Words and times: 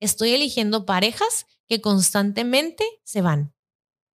estoy 0.00 0.34
eligiendo 0.34 0.86
parejas 0.86 1.46
que 1.68 1.80
constantemente 1.80 2.84
se 3.04 3.22
van. 3.22 3.54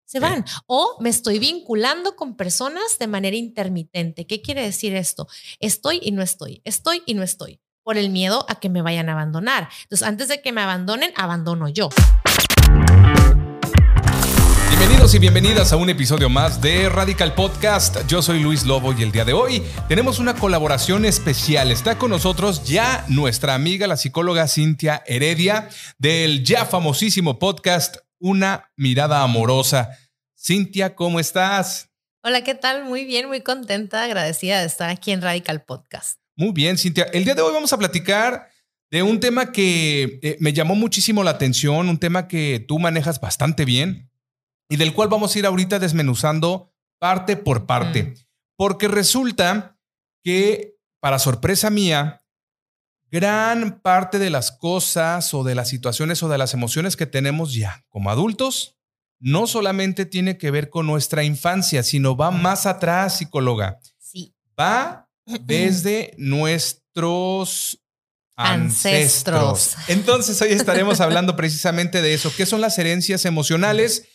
Se 0.05 0.19
van. 0.19 0.45
O 0.67 0.97
me 0.99 1.09
estoy 1.09 1.39
vinculando 1.39 2.15
con 2.15 2.35
personas 2.35 2.99
de 2.99 3.07
manera 3.07 3.35
intermitente. 3.35 4.27
¿Qué 4.27 4.41
quiere 4.41 4.61
decir 4.61 4.95
esto? 4.95 5.27
Estoy 5.59 5.99
y 6.01 6.11
no 6.11 6.21
estoy. 6.21 6.61
Estoy 6.63 7.01
y 7.05 7.15
no 7.15 7.23
estoy. 7.23 7.59
Por 7.83 7.97
el 7.97 8.09
miedo 8.09 8.45
a 8.47 8.59
que 8.59 8.69
me 8.69 8.81
vayan 8.81 9.09
a 9.09 9.13
abandonar. 9.13 9.69
Entonces, 9.83 10.07
antes 10.07 10.27
de 10.27 10.41
que 10.41 10.51
me 10.51 10.61
abandonen, 10.61 11.11
abandono 11.15 11.69
yo. 11.69 11.89
Bienvenidos 15.05 15.15
y 15.15 15.39
bienvenidas 15.39 15.71
a 15.71 15.75
un 15.75 15.89
episodio 15.91 16.29
más 16.29 16.61
de 16.61 16.89
Radical 16.89 17.35
Podcast. 17.35 18.07
Yo 18.07 18.23
soy 18.23 18.39
Luis 18.39 18.65
Lobo 18.65 18.91
y 18.91 19.03
el 19.03 19.11
día 19.11 19.23
de 19.23 19.33
hoy 19.33 19.61
tenemos 19.87 20.17
una 20.17 20.33
colaboración 20.33 21.05
especial. 21.05 21.69
Está 21.69 21.99
con 21.99 22.09
nosotros 22.09 22.63
ya 22.63 23.05
nuestra 23.07 23.53
amiga, 23.53 23.85
la 23.85 23.97
psicóloga 23.97 24.47
Cintia 24.47 25.03
Heredia, 25.05 25.69
del 25.99 26.43
ya 26.43 26.65
famosísimo 26.65 27.37
podcast 27.37 27.97
Una 28.17 28.71
mirada 28.77 29.21
amorosa. 29.21 29.91
Cintia, 30.35 30.95
¿cómo 30.95 31.19
estás? 31.19 31.91
Hola, 32.23 32.43
¿qué 32.43 32.55
tal? 32.55 32.85
Muy 32.85 33.05
bien, 33.05 33.27
muy 33.27 33.41
contenta, 33.41 34.05
agradecida 34.05 34.59
de 34.59 34.65
estar 34.65 34.89
aquí 34.89 35.11
en 35.11 35.21
Radical 35.21 35.61
Podcast. 35.61 36.19
Muy 36.35 36.51
bien, 36.51 36.79
Cintia. 36.79 37.03
El 37.13 37.25
día 37.25 37.35
de 37.35 37.43
hoy 37.43 37.53
vamos 37.53 37.71
a 37.71 37.77
platicar 37.77 38.49
de 38.89 39.03
un 39.03 39.19
tema 39.19 39.51
que 39.51 40.19
eh, 40.23 40.37
me 40.39 40.51
llamó 40.51 40.73
muchísimo 40.73 41.23
la 41.23 41.29
atención, 41.29 41.89
un 41.89 41.99
tema 41.99 42.27
que 42.27 42.65
tú 42.67 42.79
manejas 42.79 43.21
bastante 43.21 43.65
bien 43.65 44.09
y 44.69 44.77
del 44.77 44.93
cual 44.93 45.09
vamos 45.09 45.35
a 45.35 45.39
ir 45.39 45.45
ahorita 45.45 45.79
desmenuzando 45.79 46.73
parte 46.99 47.37
por 47.37 47.65
parte. 47.65 48.03
Mm. 48.03 48.13
Porque 48.57 48.87
resulta 48.87 49.77
que, 50.23 50.75
para 50.99 51.19
sorpresa 51.19 51.69
mía, 51.69 52.21
gran 53.11 53.81
parte 53.81 54.17
de 54.19 54.29
las 54.29 54.51
cosas 54.51 55.33
o 55.33 55.43
de 55.43 55.55
las 55.55 55.69
situaciones 55.69 56.23
o 56.23 56.29
de 56.29 56.37
las 56.37 56.53
emociones 56.53 56.95
que 56.95 57.05
tenemos 57.05 57.53
ya 57.53 57.85
como 57.89 58.09
adultos 58.09 58.75
no 59.19 59.47
solamente 59.47 60.05
tiene 60.05 60.37
que 60.37 60.51
ver 60.51 60.69
con 60.69 60.87
nuestra 60.87 61.23
infancia, 61.23 61.83
sino 61.83 62.15
va 62.15 62.31
más 62.31 62.65
atrás, 62.65 63.17
psicóloga. 63.17 63.79
Sí. 63.97 64.35
Va 64.59 65.09
desde 65.41 66.13
nuestros 66.17 67.81
ancestros. 68.35 69.77
ancestros. 69.77 69.89
Entonces 69.89 70.41
hoy 70.41 70.51
estaremos 70.51 70.99
hablando 70.99 71.35
precisamente 71.35 72.01
de 72.01 72.13
eso. 72.13 72.31
¿Qué 72.35 72.45
son 72.45 72.61
las 72.61 72.77
herencias 72.77 73.25
emocionales? 73.25 74.07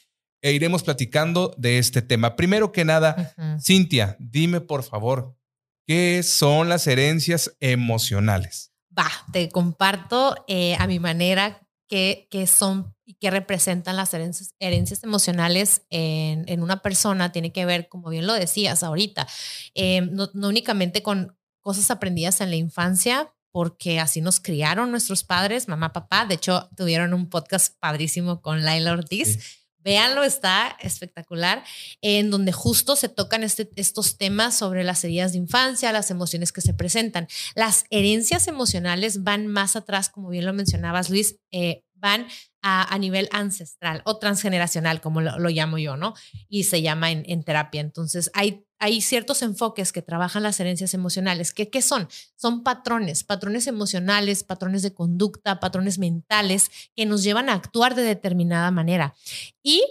E 0.42 0.52
iremos 0.52 0.82
platicando 0.82 1.54
de 1.58 1.78
este 1.78 2.02
tema. 2.02 2.36
Primero 2.36 2.72
que 2.72 2.84
nada, 2.84 3.34
Cintia, 3.60 4.16
dime 4.18 4.60
por 4.60 4.82
favor, 4.82 5.36
¿qué 5.86 6.22
son 6.22 6.68
las 6.68 6.86
herencias 6.86 7.56
emocionales? 7.60 8.72
Va, 8.96 9.10
te 9.32 9.48
comparto 9.48 10.44
eh, 10.48 10.76
a 10.78 10.86
mi 10.86 10.98
manera 10.98 11.60
qué, 11.88 12.28
son 12.46 12.94
y 13.04 13.14
qué 13.14 13.30
representan 13.30 13.96
las 13.96 14.14
herencias, 14.14 14.54
herencias 14.60 15.02
emocionales 15.02 15.82
en, 15.90 16.44
en, 16.48 16.62
una 16.62 16.82
persona. 16.82 17.32
Tiene 17.32 17.52
que 17.52 17.66
ver, 17.66 17.88
como 17.88 18.10
bien 18.10 18.26
lo 18.26 18.34
decías 18.34 18.82
ahorita, 18.82 19.26
eh, 19.74 20.00
no, 20.02 20.30
no 20.34 20.48
únicamente 20.48 21.02
con 21.02 21.36
cosas 21.60 21.90
aprendidas 21.90 22.40
en 22.40 22.50
la 22.50 22.56
infancia, 22.56 23.32
porque 23.52 23.98
así 23.98 24.20
nos 24.20 24.38
criaron 24.38 24.90
nuestros 24.90 25.24
padres, 25.24 25.68
mamá, 25.68 25.92
papá. 25.92 26.24
De 26.24 26.36
hecho, 26.36 26.68
tuvieron 26.76 27.12
un 27.12 27.28
podcast 27.28 27.76
padrísimo 27.80 28.40
con 28.40 28.64
Laila 28.64 28.92
Ortiz. 28.92 29.59
Véanlo, 29.82 30.24
está 30.24 30.76
espectacular, 30.80 31.64
en 32.00 32.30
donde 32.30 32.52
justo 32.52 32.96
se 32.96 33.08
tocan 33.08 33.42
este, 33.42 33.70
estos 33.76 34.18
temas 34.18 34.56
sobre 34.56 34.84
las 34.84 35.02
heridas 35.04 35.32
de 35.32 35.38
infancia, 35.38 35.92
las 35.92 36.10
emociones 36.10 36.52
que 36.52 36.60
se 36.60 36.74
presentan. 36.74 37.28
Las 37.54 37.84
herencias 37.90 38.46
emocionales 38.48 39.22
van 39.22 39.46
más 39.46 39.76
atrás, 39.76 40.08
como 40.08 40.28
bien 40.28 40.46
lo 40.46 40.52
mencionabas, 40.52 41.10
Luis, 41.10 41.36
eh, 41.50 41.82
van 41.94 42.26
a, 42.62 42.98
nivel 42.98 43.28
ancestral 43.32 44.02
o 44.04 44.18
transgeneracional, 44.18 45.00
como 45.00 45.20
lo, 45.20 45.48
llamo 45.48 45.78
yo, 45.78 45.96
¿no? 45.96 46.14
Y 46.48 46.64
se 46.64 46.82
llama 46.82 47.10
en, 47.10 47.24
en 47.26 47.42
terapia. 47.42 47.80
Entonces, 47.80 48.30
hay 48.34 48.64
hay 48.80 49.02
ciertos 49.02 49.42
enfoques 49.42 49.92
que 49.92 50.02
trabajan 50.02 50.42
las 50.42 50.58
herencias 50.58 50.94
emocionales. 50.94 51.52
¿Qué, 51.52 51.68
¿Qué, 51.68 51.82
son? 51.82 52.08
Son 52.34 52.64
patrones, 52.64 53.22
patrones 53.22 53.66
emocionales, 53.66 54.42
patrones 54.42 54.82
de 54.82 54.94
conducta, 54.94 55.60
patrones 55.60 55.98
mentales 55.98 56.70
que 56.96 57.06
nos 57.06 57.22
llevan 57.22 57.50
a 57.50 57.54
actuar 57.54 57.94
de 57.94 58.02
determinada 58.02 58.70
manera. 58.70 59.14
Y 59.62 59.84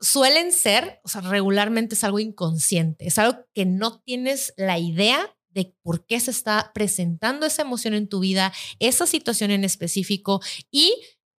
suelen 0.00 0.52
ser, 0.52 1.00
o 1.04 1.08
sea, 1.08 1.22
regularmente 1.22 1.94
es 1.94 2.04
algo 2.04 2.18
inconsciente, 2.18 3.06
es 3.06 3.18
algo 3.18 3.46
que 3.54 3.64
no 3.64 4.00
tienes 4.00 4.52
la 4.56 4.78
idea 4.78 5.34
de 5.50 5.74
por 5.82 6.04
qué 6.04 6.18
se 6.18 6.30
está 6.30 6.72
presentando 6.74 7.46
esa 7.46 7.62
emoción 7.62 7.94
en 7.94 8.08
tu 8.08 8.20
vida, 8.20 8.52
esa 8.80 9.06
situación 9.06 9.50
en 9.50 9.64
específico 9.64 10.40
y 10.70 10.94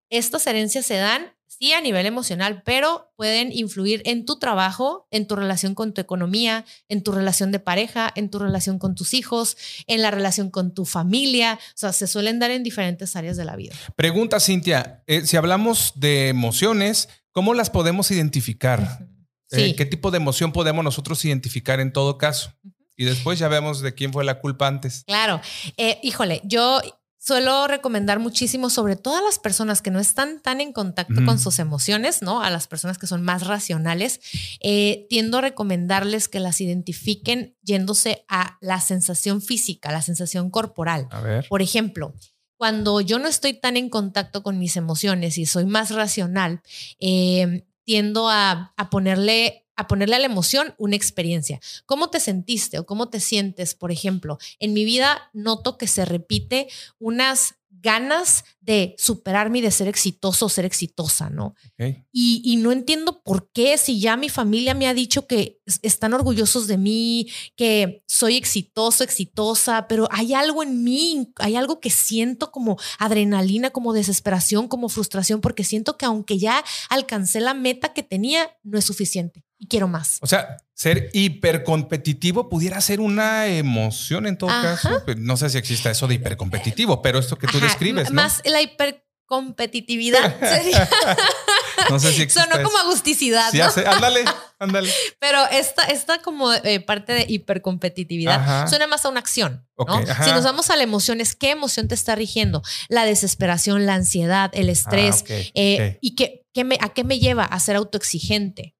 estas 0.08 0.46
herencias 0.46 0.86
se 0.86 0.96
dan 0.96 1.34
sí 1.62 1.72
a 1.72 1.80
nivel 1.80 2.06
emocional, 2.06 2.62
pero 2.64 3.12
pueden 3.14 3.52
influir 3.52 4.02
en 4.04 4.26
tu 4.26 4.40
trabajo, 4.40 5.06
en 5.12 5.28
tu 5.28 5.36
relación 5.36 5.76
con 5.76 5.94
tu 5.94 6.00
economía, 6.00 6.64
en 6.88 7.04
tu 7.04 7.12
relación 7.12 7.52
de 7.52 7.60
pareja, 7.60 8.10
en 8.16 8.30
tu 8.30 8.40
relación 8.40 8.80
con 8.80 8.96
tus 8.96 9.14
hijos, 9.14 9.56
en 9.86 10.02
la 10.02 10.10
relación 10.10 10.50
con 10.50 10.74
tu 10.74 10.84
familia. 10.84 11.60
O 11.68 11.76
sea, 11.76 11.92
se 11.92 12.08
suelen 12.08 12.40
dar 12.40 12.50
en 12.50 12.64
diferentes 12.64 13.14
áreas 13.14 13.36
de 13.36 13.44
la 13.44 13.54
vida. 13.54 13.76
Pregunta, 13.94 14.40
Cintia, 14.40 15.04
eh, 15.06 15.24
si 15.24 15.36
hablamos 15.36 15.92
de 15.94 16.30
emociones, 16.30 17.08
¿cómo 17.30 17.54
las 17.54 17.70
podemos 17.70 18.10
identificar? 18.10 19.06
Eh, 19.52 19.76
¿Qué 19.76 19.86
tipo 19.86 20.10
de 20.10 20.16
emoción 20.16 20.50
podemos 20.50 20.82
nosotros 20.82 21.24
identificar 21.24 21.78
en 21.78 21.92
todo 21.92 22.18
caso? 22.18 22.52
Y 22.96 23.04
después 23.04 23.38
ya 23.38 23.46
vemos 23.46 23.82
de 23.82 23.94
quién 23.94 24.12
fue 24.12 24.24
la 24.24 24.40
culpa 24.40 24.66
antes. 24.66 25.04
Claro. 25.06 25.40
Eh, 25.76 26.00
híjole, 26.02 26.40
yo 26.44 26.80
suelo 27.24 27.68
recomendar 27.68 28.18
muchísimo, 28.18 28.68
sobre 28.68 28.96
todo 28.96 29.16
a 29.16 29.22
las 29.22 29.38
personas 29.38 29.80
que 29.80 29.92
no 29.92 30.00
están 30.00 30.40
tan 30.40 30.60
en 30.60 30.72
contacto 30.72 31.24
con 31.24 31.38
sus 31.38 31.60
emociones, 31.60 32.20
¿no? 32.20 32.42
A 32.42 32.50
las 32.50 32.66
personas 32.66 32.98
que 32.98 33.06
son 33.06 33.22
más 33.22 33.46
racionales, 33.46 34.20
eh, 34.60 35.06
tiendo 35.08 35.38
a 35.38 35.42
recomendarles 35.42 36.28
que 36.28 36.40
las 36.40 36.60
identifiquen 36.60 37.56
yéndose 37.62 38.24
a 38.28 38.58
la 38.60 38.80
sensación 38.80 39.40
física, 39.40 39.92
la 39.92 40.02
sensación 40.02 40.50
corporal. 40.50 41.06
A 41.12 41.20
ver. 41.20 41.46
Por 41.48 41.62
ejemplo, 41.62 42.12
cuando 42.56 43.00
yo 43.00 43.20
no 43.20 43.28
estoy 43.28 43.54
tan 43.54 43.76
en 43.76 43.88
contacto 43.88 44.42
con 44.42 44.58
mis 44.58 44.76
emociones 44.76 45.38
y 45.38 45.46
soy 45.46 45.64
más 45.64 45.92
racional, 45.92 46.60
eh, 46.98 47.66
tiendo 47.84 48.28
a, 48.30 48.74
a 48.76 48.90
ponerle 48.90 49.61
a 49.76 49.86
ponerle 49.86 50.16
a 50.16 50.18
la 50.18 50.26
emoción 50.26 50.74
una 50.78 50.96
experiencia. 50.96 51.60
¿Cómo 51.86 52.10
te 52.10 52.20
sentiste 52.20 52.78
o 52.78 52.86
cómo 52.86 53.08
te 53.08 53.20
sientes? 53.20 53.74
Por 53.74 53.92
ejemplo, 53.92 54.38
en 54.58 54.72
mi 54.72 54.84
vida 54.84 55.30
noto 55.32 55.78
que 55.78 55.86
se 55.86 56.04
repite 56.04 56.68
unas 56.98 57.54
ganas 57.82 58.44
de 58.60 58.94
superarme 58.96 59.58
y 59.58 59.62
de 59.62 59.70
ser 59.70 59.88
exitoso 59.88 60.46
o 60.46 60.48
ser 60.48 60.64
exitosa, 60.64 61.30
¿no? 61.30 61.54
Y, 62.12 62.56
no 62.58 62.70
entiendo 62.70 63.22
por 63.22 63.50
qué, 63.50 63.76
si 63.76 64.00
ya 64.00 64.16
mi 64.16 64.28
familia 64.28 64.74
me 64.74 64.86
ha 64.86 64.94
dicho 64.94 65.26
que 65.26 65.60
están 65.82 66.14
orgullosos 66.14 66.68
de 66.68 66.78
mí, 66.78 67.28
que 67.56 68.04
soy 68.06 68.36
exitoso, 68.36 69.02
exitosa, 69.02 69.88
pero 69.88 70.06
hay 70.12 70.32
algo 70.32 70.62
en 70.62 70.84
mí, 70.84 71.32
hay 71.36 71.56
algo 71.56 71.80
que 71.80 71.90
siento 71.90 72.52
como 72.52 72.78
adrenalina, 72.98 73.70
como 73.70 73.92
desesperación, 73.92 74.68
como 74.68 74.88
frustración, 74.88 75.40
porque 75.40 75.64
siento 75.64 75.98
que 75.98 76.06
aunque 76.06 76.38
ya 76.38 76.64
alcancé 76.88 77.40
la 77.40 77.54
meta 77.54 77.92
que 77.92 78.04
tenía, 78.04 78.56
no 78.62 78.78
es 78.78 78.84
suficiente 78.84 79.44
y 79.62 79.68
quiero 79.68 79.86
más. 79.86 80.18
O 80.22 80.26
sea, 80.26 80.56
ser 80.74 81.08
hipercompetitivo 81.12 82.48
pudiera 82.48 82.80
ser 82.80 83.00
una 83.00 83.46
emoción 83.46 84.26
en 84.26 84.36
todo 84.36 84.50
caso. 84.50 85.02
Pues, 85.04 85.18
no 85.18 85.36
sé 85.36 85.50
si 85.50 85.58
exista 85.58 85.88
eso 85.88 86.08
de 86.08 86.14
hipercompetitivo, 86.14 87.00
pero 87.00 87.20
esto 87.20 87.38
que 87.38 87.46
tú 87.46 87.60
describes. 87.60 88.10
¿no? 88.10 88.16
Más 88.16 88.42
la 88.44 88.60
hipercompetitividad 88.60 90.34
no 91.90 92.00
sé 92.00 92.12
si 92.12 92.28
Sonó 92.28 92.60
como 92.64 92.76
agusticidad. 92.76 93.52
¿no? 93.52 93.64
ándale, 93.92 94.24
ándale. 94.58 94.92
Pero 95.20 95.38
esta, 95.52 95.84
esta 95.84 96.20
como 96.22 96.52
eh, 96.52 96.80
parte 96.80 97.12
de 97.12 97.26
hipercompetitividad 97.28 98.68
suena 98.68 98.88
más 98.88 99.04
a 99.04 99.10
una 99.10 99.20
acción. 99.20 99.64
¿no? 99.78 100.00
si 100.24 100.30
nos 100.32 100.42
vamos 100.42 100.70
a 100.70 100.76
la 100.76 100.82
emoción, 100.82 101.20
es 101.20 101.36
qué 101.36 101.50
emoción 101.50 101.86
te 101.86 101.94
está 101.94 102.16
rigiendo. 102.16 102.62
La 102.88 103.04
desesperación, 103.04 103.86
la 103.86 103.94
ansiedad, 103.94 104.50
el 104.54 104.68
estrés. 104.68 105.22
Ah, 105.22 105.34
eh, 105.54 105.98
¿Y 106.00 106.16
qué, 106.16 106.46
qué 106.52 106.64
me, 106.64 106.78
a 106.80 106.88
qué 106.88 107.04
me 107.04 107.20
lleva 107.20 107.44
a 107.44 107.60
ser 107.60 107.76
autoexigente? 107.76 108.74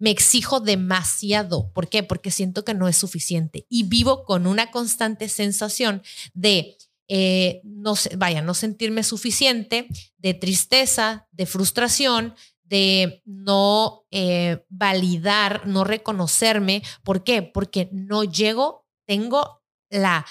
Me 0.00 0.10
exijo 0.10 0.58
demasiado. 0.58 1.70
¿Por 1.72 1.88
qué? 1.88 2.02
Porque 2.02 2.32
siento 2.32 2.64
que 2.64 2.74
no 2.74 2.88
es 2.88 2.96
suficiente 2.96 3.66
y 3.68 3.84
vivo 3.84 4.24
con 4.24 4.48
una 4.48 4.72
constante 4.72 5.28
sensación 5.28 6.02
de 6.34 6.76
eh, 7.06 7.60
no 7.64 7.94
vaya, 8.16 8.40
no 8.40 8.54
sentirme 8.54 9.02
suficiente, 9.02 9.88
de 10.18 10.32
tristeza, 10.34 11.28
de 11.32 11.44
frustración, 11.46 12.34
de 12.62 13.20
no 13.24 14.06
eh, 14.10 14.64
validar, 14.68 15.66
no 15.66 15.84
reconocerme. 15.84 16.82
¿Por 17.04 17.22
qué? 17.22 17.42
Porque 17.42 17.88
no 17.92 18.24
llego, 18.24 18.86
tengo 19.06 19.62
la 19.90 20.24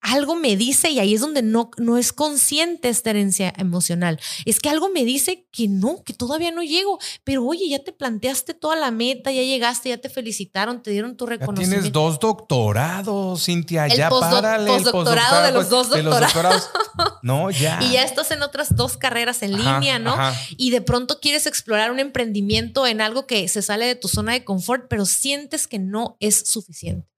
algo 0.00 0.36
me 0.36 0.56
dice, 0.56 0.90
y 0.90 1.00
ahí 1.00 1.14
es 1.14 1.20
donde 1.20 1.42
no, 1.42 1.70
no 1.78 1.98
es 1.98 2.12
consciente 2.12 2.88
esta 2.88 3.10
herencia 3.10 3.52
emocional, 3.56 4.20
es 4.44 4.60
que 4.60 4.68
algo 4.68 4.88
me 4.88 5.04
dice 5.04 5.46
que 5.50 5.68
no, 5.68 6.02
que 6.04 6.12
todavía 6.12 6.52
no 6.52 6.62
llego, 6.62 6.98
pero 7.24 7.44
oye, 7.44 7.68
ya 7.68 7.80
te 7.80 7.92
planteaste 7.92 8.54
toda 8.54 8.76
la 8.76 8.90
meta, 8.90 9.32
ya 9.32 9.42
llegaste, 9.42 9.88
ya 9.88 9.98
te 9.98 10.08
felicitaron, 10.08 10.82
te 10.82 10.90
dieron 10.90 11.16
tu 11.16 11.26
reconocimiento. 11.26 11.74
tienes 11.74 11.92
dos 11.92 12.20
doctorados, 12.20 13.44
Cintia, 13.44 13.86
el 13.86 13.96
ya 13.96 14.10
párale. 14.10 14.70
el 14.70 14.82
postdoctorado 14.82 15.46
de 15.46 15.52
los 15.52 15.68
dos 15.68 15.90
doctorados. 15.90 16.70
no, 17.22 17.50
ya. 17.50 17.80
Y 17.82 17.92
ya 17.92 18.04
estás 18.04 18.30
en 18.30 18.42
otras 18.42 18.76
dos 18.76 18.96
carreras 18.96 19.42
en 19.42 19.56
línea, 19.56 19.98
¿no? 19.98 20.16
Y 20.56 20.70
de 20.70 20.82
pronto 20.82 21.20
quieres 21.20 21.46
explorar 21.46 21.90
un 21.90 21.98
emprendimiento 21.98 22.86
en 22.86 23.00
algo 23.00 23.26
que 23.26 23.48
se 23.48 23.62
sale 23.62 23.86
de 23.86 23.96
tu 23.96 24.08
zona 24.08 24.32
de 24.32 24.44
confort, 24.44 24.86
pero 24.88 25.04
sientes 25.06 25.66
que 25.66 25.78
no 25.78 26.16
es 26.20 26.48
suficiente 26.48 27.08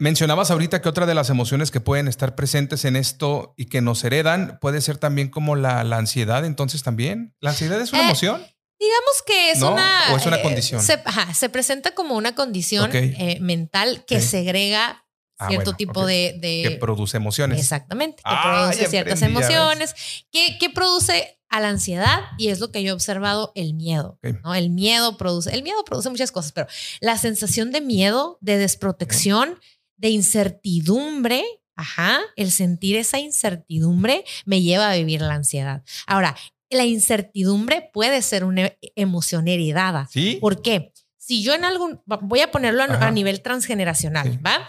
mencionabas 0.00 0.50
ahorita 0.50 0.82
que 0.82 0.88
otra 0.88 1.06
de 1.06 1.14
las 1.14 1.30
emociones 1.30 1.70
que 1.70 1.80
pueden 1.80 2.08
estar 2.08 2.34
presentes 2.34 2.84
en 2.84 2.96
esto 2.96 3.54
y 3.56 3.66
que 3.66 3.80
nos 3.80 4.02
heredan 4.02 4.58
puede 4.60 4.80
ser 4.80 4.98
también 4.98 5.28
como 5.28 5.54
la, 5.54 5.80
ansiedad, 5.80 6.44
entonces 6.44 6.82
también. 6.82 7.34
¿La 7.40 7.50
ansiedad 7.50 7.80
es 7.80 7.92
una 7.92 8.02
eh, 8.02 8.04
emoción? 8.06 8.42
Digamos 8.78 9.22
que 9.24 9.50
es 9.52 9.62
una... 9.62 10.12
¿O 10.12 10.16
es 10.16 10.26
una 10.26 10.38
eh, 10.38 10.42
condición? 10.42 10.82
Se, 10.82 11.48
presenta 11.48 11.94
como 11.94 12.16
una 12.16 12.34
condición 12.34 12.90
eh, 12.92 13.38
mental 13.40 14.04
que 14.04 14.20
segrega 14.20 15.04
ah, 15.38 15.48
cierto 15.48 15.74
tipo 15.74 16.04
de, 16.04 16.38
Que 16.42 16.76
produce 16.80 17.16
emociones. 17.16 17.60
Exactamente, 17.60 18.22
que 18.24 18.36
produce 18.42 18.86
ciertas 18.88 19.22
emociones. 19.22 19.94
¿Qué, 20.32 20.58
¿Qué, 20.58 20.70
produce 20.70 21.37
a 21.48 21.60
la 21.60 21.68
ansiedad? 21.68 22.20
Y 22.36 22.48
es 22.48 22.60
lo 22.60 22.70
que 22.70 22.82
yo 22.82 22.90
he 22.90 22.92
observado, 22.92 23.52
el 23.54 23.74
miedo. 23.74 24.18
¿no? 24.44 24.54
El 24.54 24.70
miedo 24.70 25.16
produce, 25.16 25.54
el 25.54 25.62
miedo 25.62 25.84
produce 25.84 26.10
muchas 26.10 26.32
cosas, 26.32 26.52
pero 26.52 26.66
la 27.00 27.18
sensación 27.18 27.72
de 27.72 27.80
miedo, 27.80 28.38
de 28.40 28.58
desprotección, 28.58 29.58
de 29.96 30.10
incertidumbre, 30.10 31.44
ajá, 31.74 32.20
el 32.36 32.50
sentir 32.50 32.96
esa 32.96 33.18
incertidumbre 33.18 34.24
me 34.44 34.62
lleva 34.62 34.90
a 34.90 34.96
vivir 34.96 35.20
la 35.20 35.34
ansiedad. 35.34 35.82
Ahora, 36.06 36.36
la 36.70 36.84
incertidumbre 36.84 37.90
puede 37.92 38.20
ser 38.22 38.44
una 38.44 38.72
emoción 38.94 39.48
heredada. 39.48 40.08
¿Sí? 40.10 40.38
¿Por 40.40 40.60
qué? 40.60 40.92
Si 41.16 41.42
yo 41.42 41.54
en 41.54 41.64
algún, 41.64 42.00
voy 42.06 42.40
a 42.40 42.50
ponerlo 42.50 42.82
a, 42.82 43.10
nivel 43.10 43.42
transgeneracional, 43.42 44.44
¿va? 44.44 44.66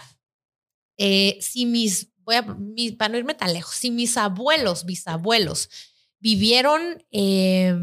Eh, 0.98 1.38
si 1.40 1.64
mis, 1.64 2.10
voy 2.18 2.36
a, 2.36 2.44
para 2.98 3.08
no 3.08 3.18
irme 3.18 3.34
tan 3.34 3.52
lejos, 3.52 3.74
si 3.74 3.90
mis 3.90 4.16
abuelos, 4.18 4.84
bisabuelos 4.84 5.70
vivieron... 6.20 7.04
Eh, 7.10 7.74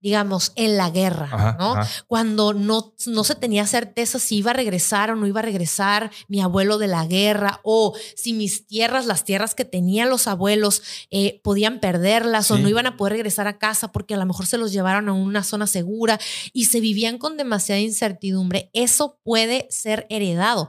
digamos, 0.00 0.52
en 0.54 0.76
la 0.76 0.90
guerra, 0.90 1.56
¿no? 1.58 1.74
Cuando 2.06 2.54
no, 2.54 2.94
no 3.06 3.24
se 3.24 3.34
tenía 3.34 3.66
certeza 3.66 4.18
si 4.18 4.36
iba 4.36 4.52
a 4.52 4.54
regresar 4.54 5.10
o 5.10 5.16
no 5.16 5.26
iba 5.26 5.40
a 5.40 5.42
regresar 5.42 6.12
mi 6.28 6.40
abuelo 6.40 6.78
de 6.78 6.86
la 6.86 7.04
guerra, 7.06 7.60
o 7.64 7.96
si 8.14 8.32
mis 8.32 8.66
tierras, 8.66 9.06
las 9.06 9.24
tierras 9.24 9.54
que 9.56 9.64
tenían 9.64 10.08
los 10.08 10.28
abuelos, 10.28 10.82
eh, 11.10 11.40
podían 11.42 11.80
perderlas 11.80 12.50
o 12.50 12.58
no 12.58 12.68
iban 12.68 12.86
a 12.86 12.96
poder 12.96 13.14
regresar 13.14 13.48
a 13.48 13.58
casa 13.58 13.90
porque 13.90 14.14
a 14.14 14.18
lo 14.18 14.26
mejor 14.26 14.46
se 14.46 14.58
los 14.58 14.72
llevaron 14.72 15.08
a 15.08 15.14
una 15.14 15.42
zona 15.42 15.66
segura 15.66 16.20
y 16.52 16.66
se 16.66 16.80
vivían 16.80 17.18
con 17.18 17.36
demasiada 17.36 17.80
incertidumbre. 17.80 18.70
Eso 18.72 19.18
puede 19.24 19.66
ser 19.70 20.06
heredado. 20.10 20.68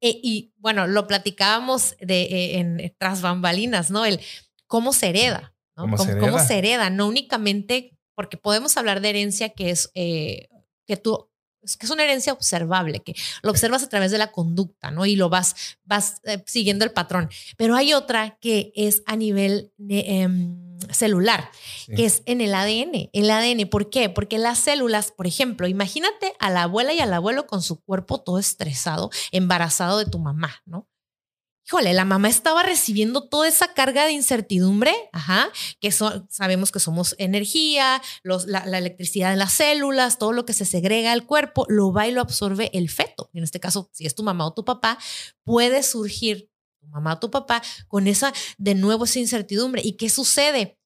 Eh, 0.00 0.18
y 0.22 0.54
bueno, 0.56 0.86
lo 0.86 1.06
platicábamos 1.06 1.96
de, 2.00 2.22
eh, 2.22 2.58
en 2.58 2.94
tras 2.96 3.20
bambalinas, 3.20 3.90
¿no? 3.90 4.06
El 4.06 4.20
cómo 4.66 4.94
se 4.94 5.10
hereda. 5.10 5.52
¿Cómo, 5.80 5.96
¿Cómo 5.96 6.38
se 6.38 6.58
hereda? 6.58 6.90
No 6.90 7.08
únicamente 7.08 7.96
porque 8.14 8.36
podemos 8.36 8.76
hablar 8.76 9.00
de 9.00 9.10
herencia 9.10 9.50
que 9.50 9.70
es 9.70 9.90
eh, 9.94 10.48
que 10.86 10.96
tú 10.96 11.30
que 11.60 11.86
es 11.86 11.90
una 11.90 12.04
herencia 12.04 12.32
observable, 12.32 13.00
que 13.00 13.14
lo 13.42 13.50
observas 13.50 13.82
a 13.82 13.88
través 13.88 14.10
de 14.10 14.18
la 14.18 14.32
conducta, 14.32 14.90
¿no? 14.90 15.04
Y 15.04 15.16
lo 15.16 15.28
vas, 15.28 15.76
vas 15.84 16.20
eh, 16.24 16.42
siguiendo 16.46 16.84
el 16.84 16.92
patrón. 16.92 17.28
Pero 17.56 17.76
hay 17.76 17.92
otra 17.92 18.38
que 18.40 18.72
es 18.74 19.02
a 19.06 19.16
nivel 19.16 19.72
em, 19.88 20.78
celular, 20.90 21.50
que 21.94 22.06
es 22.06 22.22
en 22.24 22.40
el 22.40 22.54
ADN. 22.54 23.10
El 23.12 23.30
ADN, 23.30 23.68
¿por 23.68 23.90
qué? 23.90 24.08
Porque 24.08 24.38
las 24.38 24.58
células, 24.58 25.12
por 25.12 25.26
ejemplo, 25.26 25.66
imagínate 25.66 26.32
a 26.38 26.50
la 26.50 26.62
abuela 26.62 26.94
y 26.94 27.00
al 27.00 27.12
abuelo 27.12 27.46
con 27.46 27.62
su 27.62 27.80
cuerpo 27.82 28.22
todo 28.22 28.38
estresado, 28.38 29.10
embarazado 29.30 29.98
de 29.98 30.06
tu 30.06 30.18
mamá, 30.18 30.62
¿no? 30.64 30.88
Híjole, 31.70 31.94
la 31.94 32.04
mamá 32.04 32.28
estaba 32.28 32.64
recibiendo 32.64 33.28
toda 33.28 33.46
esa 33.46 33.72
carga 33.74 34.04
de 34.04 34.10
incertidumbre, 34.10 34.92
que 35.78 35.92
sabemos 35.92 36.72
que 36.72 36.80
somos 36.80 37.14
energía, 37.16 38.02
la, 38.24 38.76
electricidad 38.76 39.32
en 39.32 39.38
las 39.38 39.52
células, 39.52 40.18
todo 40.18 40.32
lo 40.32 40.44
que 40.44 40.52
se 40.52 40.64
segrega 40.64 41.12
al 41.12 41.26
cuerpo, 41.26 41.66
lo 41.68 41.92
va 41.92 42.08
y 42.08 42.10
lo 42.10 42.22
absorbe 42.22 42.76
el 42.76 42.90
feto. 42.90 43.30
En 43.34 43.44
este 43.44 43.60
caso, 43.60 43.88
si 43.92 44.04
es 44.04 44.16
tu 44.16 44.24
mamá 44.24 44.48
o 44.48 44.52
tu 44.52 44.64
papá, 44.64 44.98
puede 45.44 45.84
surgir 45.84 46.50
tu 46.80 46.88
mamá 46.88 47.12
o 47.12 47.18
tu 47.20 47.30
papá 47.30 47.62
con 47.86 48.08
esa, 48.08 48.32
de 48.58 48.74
nuevo, 48.74 49.04
esa 49.04 49.20
incertidumbre. 49.20 49.80
¿Y 49.84 49.92
qué 49.92 50.10
sucede? 50.10 50.76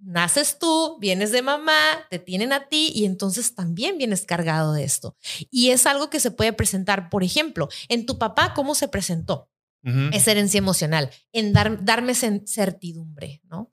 naces 0.00 0.58
tú, 0.58 0.96
vienes 0.98 1.30
de 1.30 1.42
mamá, 1.42 2.06
te 2.10 2.18
tienen 2.18 2.52
a 2.52 2.68
ti 2.68 2.90
y 2.92 3.04
entonces 3.04 3.54
también 3.54 3.98
vienes 3.98 4.24
cargado 4.24 4.72
de 4.72 4.82
esto. 4.82 5.16
Y 5.50 5.70
es 5.70 5.86
algo 5.86 6.10
que 6.10 6.18
se 6.18 6.32
puede 6.32 6.52
presentar, 6.52 7.08
por 7.08 7.22
ejemplo, 7.22 7.68
en 7.88 8.04
tu 8.04 8.18
papá, 8.18 8.52
¿cómo 8.52 8.74
se 8.74 8.88
presentó? 8.88 9.51
Es 9.84 10.28
herencia 10.28 10.58
emocional, 10.58 11.10
en 11.32 11.52
dar, 11.52 11.84
darme 11.84 12.14
certidumbre, 12.14 13.40
¿no? 13.44 13.72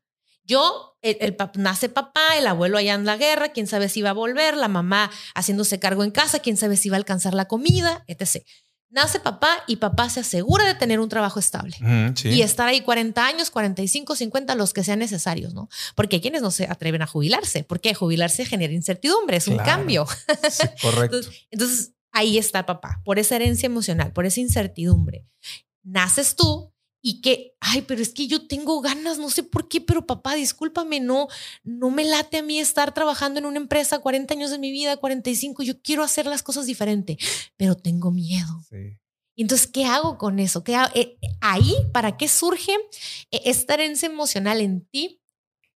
Yo, 0.49 0.97
el, 1.03 1.37
nace 1.57 1.89
papá, 1.89 2.35
el 2.35 2.47
abuelo 2.47 2.79
allá 2.79 2.95
en 2.95 3.05
la 3.05 3.17
guerra, 3.17 3.49
quién 3.49 3.67
sabe 3.67 3.87
si 3.87 4.01
va 4.01 4.09
a 4.09 4.13
volver, 4.13 4.57
la 4.57 4.67
mamá 4.67 5.11
haciéndose 5.35 5.77
cargo 5.77 6.03
en 6.03 6.09
casa, 6.09 6.39
quién 6.39 6.57
sabe 6.57 6.75
si 6.75 6.89
va 6.89 6.95
a 6.95 6.97
alcanzar 6.97 7.35
la 7.35 7.45
comida, 7.45 8.03
etc. 8.07 8.43
Nace 8.89 9.19
papá 9.19 9.63
y 9.67 9.75
papá 9.75 10.09
se 10.09 10.21
asegura 10.21 10.65
de 10.65 10.73
tener 10.73 10.99
un 10.99 11.07
trabajo 11.07 11.39
estable 11.39 11.75
y 12.23 12.41
estar 12.41 12.67
ahí 12.67 12.81
40 12.81 13.23
años, 13.23 13.51
45, 13.51 14.15
50, 14.15 14.55
los 14.55 14.73
que 14.73 14.83
sean 14.83 14.97
necesarios, 14.97 15.53
¿no? 15.53 15.69
Porque 15.93 16.15
hay 16.15 16.21
quienes 16.21 16.41
no 16.41 16.49
se 16.49 16.63
atreven 16.63 17.03
a 17.03 17.07
jubilarse, 17.07 17.63
porque 17.63 17.93
jubilarse 17.93 18.43
genera 18.43 18.73
incertidumbre, 18.73 19.37
es 19.37 19.47
un 19.47 19.57
cambio. 19.57 20.07
correcto. 20.81 21.19
entonces, 21.51 21.91
ahí 22.11 22.39
está 22.39 22.65
papá, 22.65 23.03
por 23.05 23.19
esa 23.19 23.35
herencia 23.35 23.67
emocional, 23.67 24.13
por 24.13 24.25
esa 24.25 24.39
incertidumbre 24.39 25.27
naces 25.83 26.35
tú 26.35 26.73
y 27.01 27.21
que, 27.21 27.55
ay, 27.61 27.83
pero 27.83 28.01
es 28.01 28.09
que 28.13 28.27
yo 28.27 28.47
tengo 28.47 28.81
ganas, 28.81 29.17
no 29.19 29.29
sé 29.29 29.43
por 29.43 29.69
qué, 29.69 29.79
pero 29.79 30.05
papá, 30.05 30.35
discúlpame, 30.35 30.99
no, 30.99 31.27
no 31.63 31.89
me 31.91 32.03
late 32.03 32.37
a 32.37 32.43
mí 32.43 32.59
estar 32.59 32.93
trabajando 32.93 33.39
en 33.39 33.45
una 33.45 33.57
empresa 33.57 33.99
40 33.99 34.33
años 34.33 34.51
de 34.51 34.59
mi 34.59 34.71
vida, 34.71 34.97
45, 34.97 35.63
yo 35.63 35.81
quiero 35.81 36.03
hacer 36.03 36.25
las 36.25 36.43
cosas 36.43 36.65
diferente, 36.65 37.17
pero 37.55 37.75
tengo 37.75 38.11
miedo. 38.11 38.65
Entonces, 39.37 39.67
¿qué 39.67 39.85
hago 39.85 40.17
con 40.17 40.39
eso? 40.39 40.63
¿Qué 40.65 40.77
eh, 40.95 41.17
ahí, 41.39 41.73
¿para 41.93 42.17
qué 42.17 42.27
surge 42.27 42.73
eh, 43.31 43.41
esta 43.45 43.75
herencia 43.75 44.07
emocional 44.07 44.59
en 44.59 44.85
ti? 44.85 45.21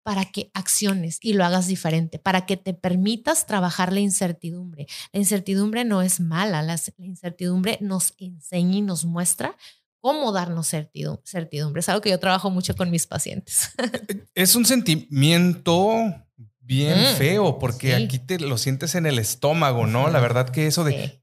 Para 0.02 0.26
que 0.26 0.50
acciones 0.52 1.18
y 1.22 1.32
lo 1.32 1.46
hagas 1.46 1.66
diferente, 1.66 2.18
para 2.18 2.44
que 2.44 2.58
te 2.58 2.74
permitas 2.74 3.46
trabajar 3.46 3.90
la 3.90 4.00
incertidumbre. 4.00 4.86
La 5.12 5.20
incertidumbre 5.20 5.86
no 5.86 6.02
es 6.02 6.20
mala, 6.20 6.60
la 6.60 6.78
incertidumbre 6.98 7.78
nos 7.80 8.12
enseña 8.18 8.76
y 8.76 8.82
nos 8.82 9.06
muestra 9.06 9.56
cómo 10.04 10.32
darnos 10.32 10.68
certidumbre. 10.68 11.80
Es 11.80 11.88
algo 11.88 12.02
que 12.02 12.10
yo 12.10 12.20
trabajo 12.20 12.50
mucho 12.50 12.76
con 12.76 12.90
mis 12.90 13.06
pacientes. 13.06 13.70
Es 14.34 14.54
un 14.54 14.66
sentimiento 14.66 16.14
bien 16.60 17.00
mm, 17.00 17.16
feo 17.16 17.58
porque 17.58 17.94
aquí 17.94 18.18
te 18.18 18.38
lo 18.38 18.58
sientes 18.58 18.96
en 18.96 19.06
el 19.06 19.18
estómago, 19.18 19.86
¿no? 19.86 20.10
La 20.10 20.20
verdad 20.20 20.50
que 20.50 20.66
eso 20.66 20.84
de 20.84 21.22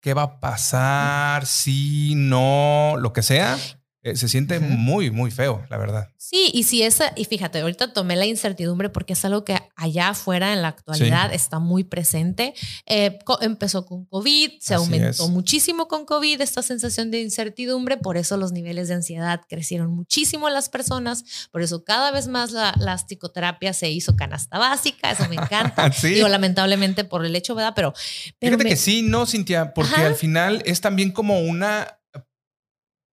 qué 0.00 0.14
va 0.14 0.22
a 0.22 0.40
pasar, 0.40 1.46
si, 1.46 2.14
no, 2.14 2.94
lo 2.96 3.12
que 3.12 3.22
sea. 3.22 3.58
Eh, 4.04 4.14
se 4.14 4.28
siente 4.28 4.60
muy, 4.60 5.10
muy 5.10 5.32
feo, 5.32 5.64
la 5.68 5.76
verdad. 5.76 6.08
Sí, 6.16 6.50
y 6.54 6.62
si 6.62 6.84
esa, 6.84 7.12
y 7.16 7.24
fíjate, 7.24 7.60
ahorita 7.60 7.92
tomé 7.92 8.14
la 8.14 8.26
incertidumbre 8.26 8.88
porque 8.88 9.14
es 9.14 9.24
algo 9.24 9.44
que 9.44 9.58
allá 9.82 10.10
afuera 10.10 10.52
en 10.52 10.62
la 10.62 10.68
actualidad 10.68 11.34
está 11.34 11.58
muy 11.58 11.82
presente. 11.82 12.54
Eh, 12.86 13.18
empezó 13.40 13.84
con 13.84 14.04
COVID, 14.06 14.60
se 14.60 14.74
aumentó 14.74 15.28
muchísimo 15.28 15.88
con 15.88 16.06
COVID 16.06 16.40
esta 16.40 16.62
sensación 16.62 17.10
de 17.10 17.20
incertidumbre, 17.20 17.96
por 17.96 18.16
eso 18.16 18.36
los 18.36 18.52
niveles 18.52 18.86
de 18.86 18.94
ansiedad 18.94 19.40
crecieron 19.48 19.92
muchísimo 19.92 20.46
en 20.46 20.54
las 20.54 20.68
personas, 20.68 21.48
por 21.50 21.62
eso 21.62 21.82
cada 21.82 22.12
vez 22.12 22.28
más 22.28 22.52
la, 22.52 22.72
la 22.78 22.96
psicoterapia 22.96 23.72
se 23.72 23.90
hizo 23.90 24.14
canasta 24.14 24.56
básica, 24.56 25.10
eso 25.10 25.28
me 25.28 25.34
encanta. 25.34 25.92
sí. 25.92 26.10
Digo, 26.10 26.28
lamentablemente 26.28 27.02
por 27.04 27.26
el 27.26 27.34
hecho, 27.34 27.56
¿verdad? 27.56 27.72
Pero... 27.74 27.92
pero 28.38 28.56
Fíjate 28.56 28.70
que 28.70 28.76
sí, 28.76 29.02
no, 29.02 29.26
Cintia, 29.26 29.74
porque 29.74 30.00
al 30.00 30.14
final 30.14 30.62
es 30.64 30.80
también 30.80 31.10
como 31.10 31.40
una 31.40 31.98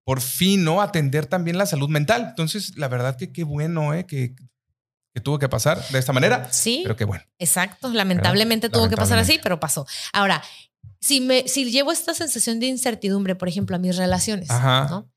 por 0.05 0.21
fin, 0.21 0.63
¿no? 0.63 0.81
Atender 0.81 1.25
también 1.25 1.57
la 1.57 1.67
salud 1.67 1.89
mental. 1.89 2.25
Entonces, 2.29 2.75
la 2.77 2.87
verdad 2.87 3.15
que 3.15 3.31
qué 3.31 3.43
bueno, 3.43 3.93
¿eh? 3.93 4.05
Que, 4.07 4.35
que 5.13 5.21
tuvo 5.21 5.39
que 5.39 5.49
pasar 5.49 5.83
de 5.89 5.99
esta 5.99 6.13
manera. 6.13 6.47
Sí. 6.51 6.81
Pero 6.83 6.95
qué 6.95 7.05
bueno. 7.05 7.23
Exacto. 7.39 7.89
Lamentablemente 7.89 8.69
tuvo 8.69 8.89
que 8.89 8.95
pasar 8.95 9.17
así, 9.19 9.39
pero 9.41 9.59
pasó. 9.59 9.85
Ahora, 10.13 10.43
si, 10.99 11.21
me, 11.21 11.47
si 11.47 11.69
llevo 11.71 11.91
esta 11.91 12.13
sensación 12.13 12.59
de 12.59 12.67
incertidumbre, 12.67 13.35
por 13.35 13.47
ejemplo, 13.47 13.75
a 13.75 13.79
mis 13.79 13.95
relaciones, 13.95 14.49
¿no? 14.49 15.09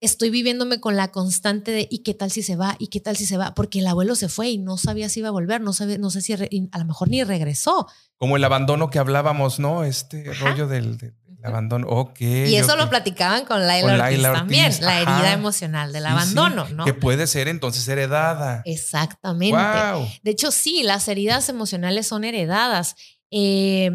Estoy 0.00 0.30
viviéndome 0.30 0.80
con 0.80 0.96
la 0.96 1.12
constante 1.12 1.70
de 1.70 1.86
¿y 1.88 2.02
qué 2.02 2.12
tal 2.12 2.32
si 2.32 2.42
se 2.42 2.56
va? 2.56 2.74
¿y 2.80 2.88
qué 2.88 2.98
tal 2.98 3.16
si 3.16 3.24
se 3.24 3.36
va? 3.36 3.54
Porque 3.54 3.78
el 3.78 3.86
abuelo 3.86 4.16
se 4.16 4.28
fue 4.28 4.48
y 4.48 4.58
no 4.58 4.76
sabía 4.76 5.08
si 5.08 5.20
iba 5.20 5.28
a 5.28 5.32
volver, 5.32 5.60
no, 5.60 5.72
sabía, 5.72 5.96
no 5.96 6.10
sé 6.10 6.20
si 6.22 6.32
a 6.32 6.78
lo 6.78 6.84
mejor 6.84 7.08
ni 7.08 7.22
regresó. 7.22 7.86
Como 8.16 8.36
el 8.36 8.42
abandono 8.42 8.90
que 8.90 8.98
hablábamos, 8.98 9.60
¿no? 9.60 9.84
Este 9.84 10.32
rollo 10.34 10.66
del, 10.66 10.98
El 11.42 11.48
abandono, 11.48 11.88
ok. 11.88 12.20
Y 12.20 12.54
eso 12.54 12.76
lo 12.76 12.88
platicaban 12.88 13.44
con 13.44 13.66
Laila, 13.66 13.88
Con 13.88 14.00
Ortiz, 14.00 14.12
Laila 14.12 14.28
Ortiz, 14.30 14.40
también, 14.40 14.72
la 14.80 14.96
herida 14.98 15.18
ajá. 15.18 15.32
emocional 15.32 15.92
del 15.92 16.02
Sí, 16.02 16.08
sí, 16.08 16.12
abandono, 16.12 16.68
¿no? 16.68 16.84
Que 16.84 16.94
puede 16.94 17.26
ser 17.26 17.48
entonces 17.48 17.86
heredada. 17.88 18.62
Exactamente. 18.64 19.56
Wow. 19.56 20.06
De 20.22 20.30
hecho, 20.30 20.52
sí, 20.52 20.84
las 20.84 21.08
heridas 21.08 21.48
emocionales 21.48 22.06
son 22.06 22.22
heredadas. 22.24 22.94
Eh, 23.32 23.90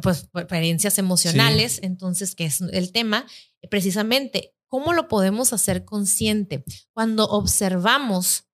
pues 0.00 0.30
experiencias 0.34 0.96
emocionales, 0.96 1.78
entonces, 1.82 2.34
que 2.34 2.46
es 2.46 2.62
el 2.62 2.92
tema, 2.92 3.26
precisamente, 3.68 4.54
¿cómo 4.66 4.94
lo 4.94 5.08
podemos 5.08 5.52
hacer 5.52 5.84
consciente? 5.84 6.64
Cuando 6.94 7.26
observamos 7.26 8.44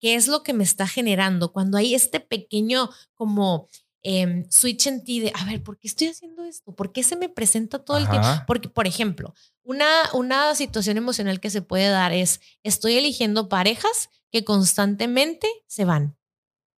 qué 0.00 0.14
es 0.14 0.28
lo 0.28 0.44
que 0.44 0.52
me 0.52 0.62
está 0.62 0.86
generando, 0.86 1.52
cuando 1.52 1.76
hay 1.78 1.94
este 1.96 2.20
pequeño 2.20 2.90
como 3.14 3.66
em, 4.02 4.44
switch 4.50 4.86
en 4.86 5.04
ti 5.04 5.20
de, 5.20 5.32
a 5.34 5.44
ver, 5.44 5.62
¿por 5.62 5.78
qué 5.78 5.88
estoy 5.88 6.08
haciendo 6.08 6.44
esto? 6.44 6.74
¿Por 6.74 6.92
qué 6.92 7.02
se 7.02 7.16
me 7.16 7.28
presenta 7.28 7.84
todo 7.84 7.96
el 7.98 8.08
tiempo? 8.08 8.26
Ajá. 8.26 8.44
Porque, 8.46 8.68
por 8.68 8.86
ejemplo, 8.86 9.34
una, 9.62 9.86
una 10.14 10.54
situación 10.54 10.96
emocional 10.96 11.40
que 11.40 11.50
se 11.50 11.62
puede 11.62 11.88
dar 11.88 12.12
es, 12.12 12.40
estoy 12.62 12.94
eligiendo 12.96 13.48
parejas 13.48 14.10
que 14.30 14.44
constantemente 14.44 15.48
se 15.66 15.84
van. 15.84 16.16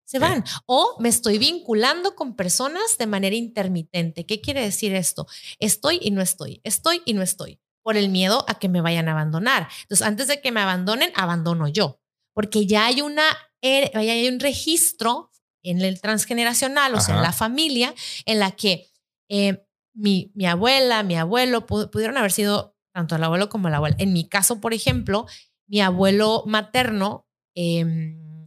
Se 0.05 0.17
van. 0.17 0.43
O 0.65 0.95
me 0.99 1.09
estoy 1.09 1.37
vinculando 1.37 2.15
con 2.15 2.35
personas 2.35 2.97
de 2.97 3.05
manera 3.05 3.35
intermitente. 3.35 4.25
¿Qué 4.25 4.41
quiere 4.41 4.61
decir 4.61 4.95
esto? 4.95 5.27
Estoy 5.59 5.99
y 6.01 6.09
no 6.11 6.21
estoy. 6.21 6.61
Estoy 6.63 7.01
y 7.05 7.13
no 7.13 7.21
estoy. 7.21 7.59
Por 7.83 7.95
el 7.95 8.09
miedo 8.09 8.43
a 8.47 8.57
que 8.57 8.69
me 8.69 8.81
vayan 8.81 9.07
a 9.07 9.11
abandonar. 9.11 9.67
Entonces, 9.83 10.05
antes 10.07 10.27
de 10.27 10.41
que 10.41 10.51
me 10.51 10.61
abandonen, 10.61 11.11
abandono 11.15 11.67
yo. 11.67 11.99
Porque 12.33 12.65
ya 12.65 12.85
hay 12.87 13.01
una, 13.01 13.23
er- 13.61 13.91
ya 13.93 13.99
hay 14.13 14.27
un 14.27 14.39
registro 14.39 15.28
en 15.63 15.81
el 15.81 15.99
transgeneracional, 16.01 16.93
o 16.95 17.01
sea, 17.01 17.15
en 17.17 17.21
la 17.21 17.33
familia, 17.33 17.93
en 18.25 18.39
la 18.39 18.51
que 18.51 18.87
eh, 19.29 19.65
mi, 19.93 20.31
mi 20.35 20.45
abuela, 20.45 21.03
mi 21.03 21.15
abuelo 21.15 21.65
pu- 21.67 21.89
pudieron 21.89 22.17
haber 22.17 22.31
sido 22.31 22.75
tanto 22.93 23.15
el 23.15 23.23
abuelo 23.23 23.49
como 23.49 23.69
la 23.69 23.77
abuela. 23.77 23.95
En 23.99 24.13
mi 24.13 24.27
caso, 24.27 24.59
por 24.61 24.73
ejemplo, 24.73 25.25
mi 25.67 25.81
abuelo 25.81 26.43
materno 26.47 27.27
em, 27.55 28.45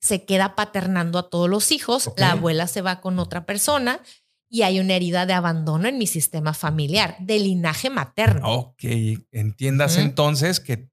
se 0.00 0.24
queda 0.24 0.54
paternando 0.54 1.18
a 1.18 1.28
todos 1.28 1.48
los 1.48 1.70
hijos, 1.72 2.10
la 2.16 2.32
abuela 2.32 2.66
se 2.66 2.80
va 2.80 3.00
con 3.00 3.18
otra 3.18 3.44
persona 3.46 4.00
y 4.48 4.62
hay 4.62 4.80
una 4.80 4.94
herida 4.94 5.26
de 5.26 5.34
abandono 5.34 5.86
en 5.88 5.98
mi 5.98 6.06
sistema 6.06 6.54
familiar, 6.54 7.16
de 7.20 7.38
linaje 7.38 7.90
materno. 7.90 8.48
Ok, 8.50 8.82
entiendas 9.30 9.96
entonces 9.98 10.58
que 10.58 10.88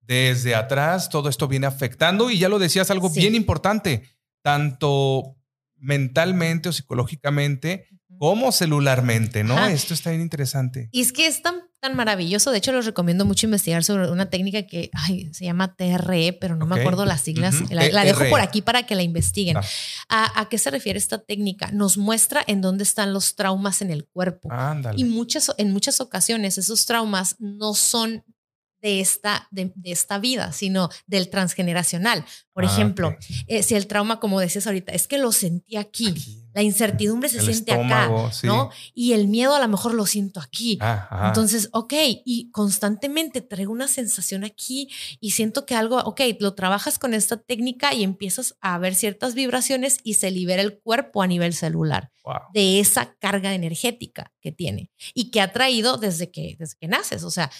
desde 0.00 0.54
atrás 0.54 1.08
todo 1.08 1.28
esto 1.28 1.48
viene 1.48 1.66
afectando 1.66 2.30
y 2.30 2.38
ya 2.38 2.48
lo 2.48 2.58
decías 2.58 2.90
algo 2.90 3.08
Sí. 3.08 3.20
bien 3.20 3.34
importante, 3.34 4.02
tanto 4.42 5.36
mentalmente 5.76 6.68
o 6.68 6.72
psicológicamente 6.72 7.88
como 8.18 8.52
celularmente, 8.52 9.42
¿no? 9.42 9.54
Ajá. 9.54 9.72
Esto 9.72 9.94
está 9.94 10.10
bien 10.10 10.22
interesante. 10.22 10.88
Y 10.92 11.00
es 11.00 11.12
que 11.12 11.26
es 11.26 11.42
tan, 11.42 11.56
tan 11.80 11.96
maravilloso. 11.96 12.52
De 12.52 12.58
hecho, 12.58 12.70
les 12.70 12.86
recomiendo 12.86 13.24
mucho 13.24 13.46
investigar 13.46 13.82
sobre 13.82 14.08
una 14.12 14.30
técnica 14.30 14.62
que 14.62 14.90
ay, 14.92 15.28
se 15.34 15.44
llama 15.44 15.74
TRE, 15.74 16.32
pero 16.40 16.54
no 16.54 16.64
me 16.64 16.78
acuerdo 16.78 17.04
las 17.04 17.22
siglas. 17.22 17.68
La, 17.72 17.88
la 17.88 18.04
dejo 18.04 18.22
por 18.30 18.40
aquí 18.40 18.62
para 18.62 18.84
que 18.86 18.94
la 18.94 19.02
investiguen. 19.02 19.56
¿A, 20.08 20.40
a 20.40 20.48
qué 20.48 20.58
se 20.58 20.70
refiere 20.70 21.00
esta 21.00 21.18
técnica? 21.18 21.72
Nos 21.72 21.98
muestra 21.98 22.44
en 22.46 22.60
dónde 22.60 22.84
están 22.84 23.12
los 23.12 23.34
traumas 23.34 23.82
en 23.82 23.90
el 23.90 24.04
cuerpo. 24.04 24.52
Ándale. 24.52 25.00
Y 25.00 25.02
muchas, 25.02 25.50
en 25.58 25.72
muchas 25.72 26.00
ocasiones 26.00 26.58
esos 26.58 26.86
traumas 26.86 27.34
no 27.40 27.74
son 27.74 28.22
de 28.82 29.00
esta, 29.00 29.48
de, 29.50 29.72
de 29.76 29.92
esta 29.92 30.18
vida, 30.18 30.52
sino 30.52 30.88
del 31.06 31.30
transgeneracional. 31.30 32.24
Por 32.52 32.64
Ah, 32.64 32.66
ejemplo, 32.66 33.16
eh, 33.46 33.62
si 33.62 33.74
el 33.76 33.86
trauma, 33.86 34.20
como 34.20 34.38
decías 34.40 34.66
ahorita, 34.66 34.92
es 34.92 35.06
que 35.08 35.16
lo 35.18 35.32
sentí 35.32 35.76
aquí, 35.76 36.08
Aquí, 36.08 36.42
la 36.52 36.62
incertidumbre 36.62 37.30
se 37.30 37.38
el 37.38 37.44
siente 37.44 37.72
acá, 37.72 38.02
estómago, 38.02 38.30
sí. 38.32 38.46
¿no? 38.46 38.70
Y 38.92 39.12
el 39.14 39.26
miedo 39.28 39.54
a 39.54 39.58
lo 39.60 39.68
mejor 39.68 39.94
lo 39.94 40.04
siento 40.04 40.38
aquí. 40.40 40.76
Ah. 40.82 41.24
Entonces, 41.28 41.70
ok, 41.72 41.94
y 42.26 42.50
constantemente 42.50 43.40
traigo 43.40 43.72
una 43.72 43.88
sensación 43.88 44.44
aquí 44.44 44.88
y 45.20 45.30
siento 45.30 45.64
que 45.64 45.74
algo, 45.74 45.98
ok, 46.00 46.20
lo 46.40 46.52
trabajas 46.54 46.98
con 46.98 47.14
esta 47.14 47.38
técnica 47.38 47.94
y 47.94 48.02
empiezas 48.02 48.54
a 48.60 48.76
ver 48.78 48.94
ciertas 48.94 49.34
vibraciones 49.34 49.98
y 50.02 50.14
se 50.14 50.30
libera 50.30 50.60
el 50.60 50.78
cuerpo 50.78 51.22
a 51.22 51.26
nivel 51.26 51.54
celular 51.54 52.10
Wow. 52.24 52.34
de 52.54 52.78
esa 52.78 53.16
carga 53.18 53.52
energética 53.52 54.32
que 54.40 54.52
tiene 54.52 54.90
y 55.12 55.32
que 55.32 55.40
ha 55.40 55.52
traído 55.52 55.96
desde 55.96 56.30
que, 56.30 56.54
desde 56.56 56.76
que 56.80 56.86
naces. 56.86 57.24
O 57.24 57.30
sea, 57.32 57.50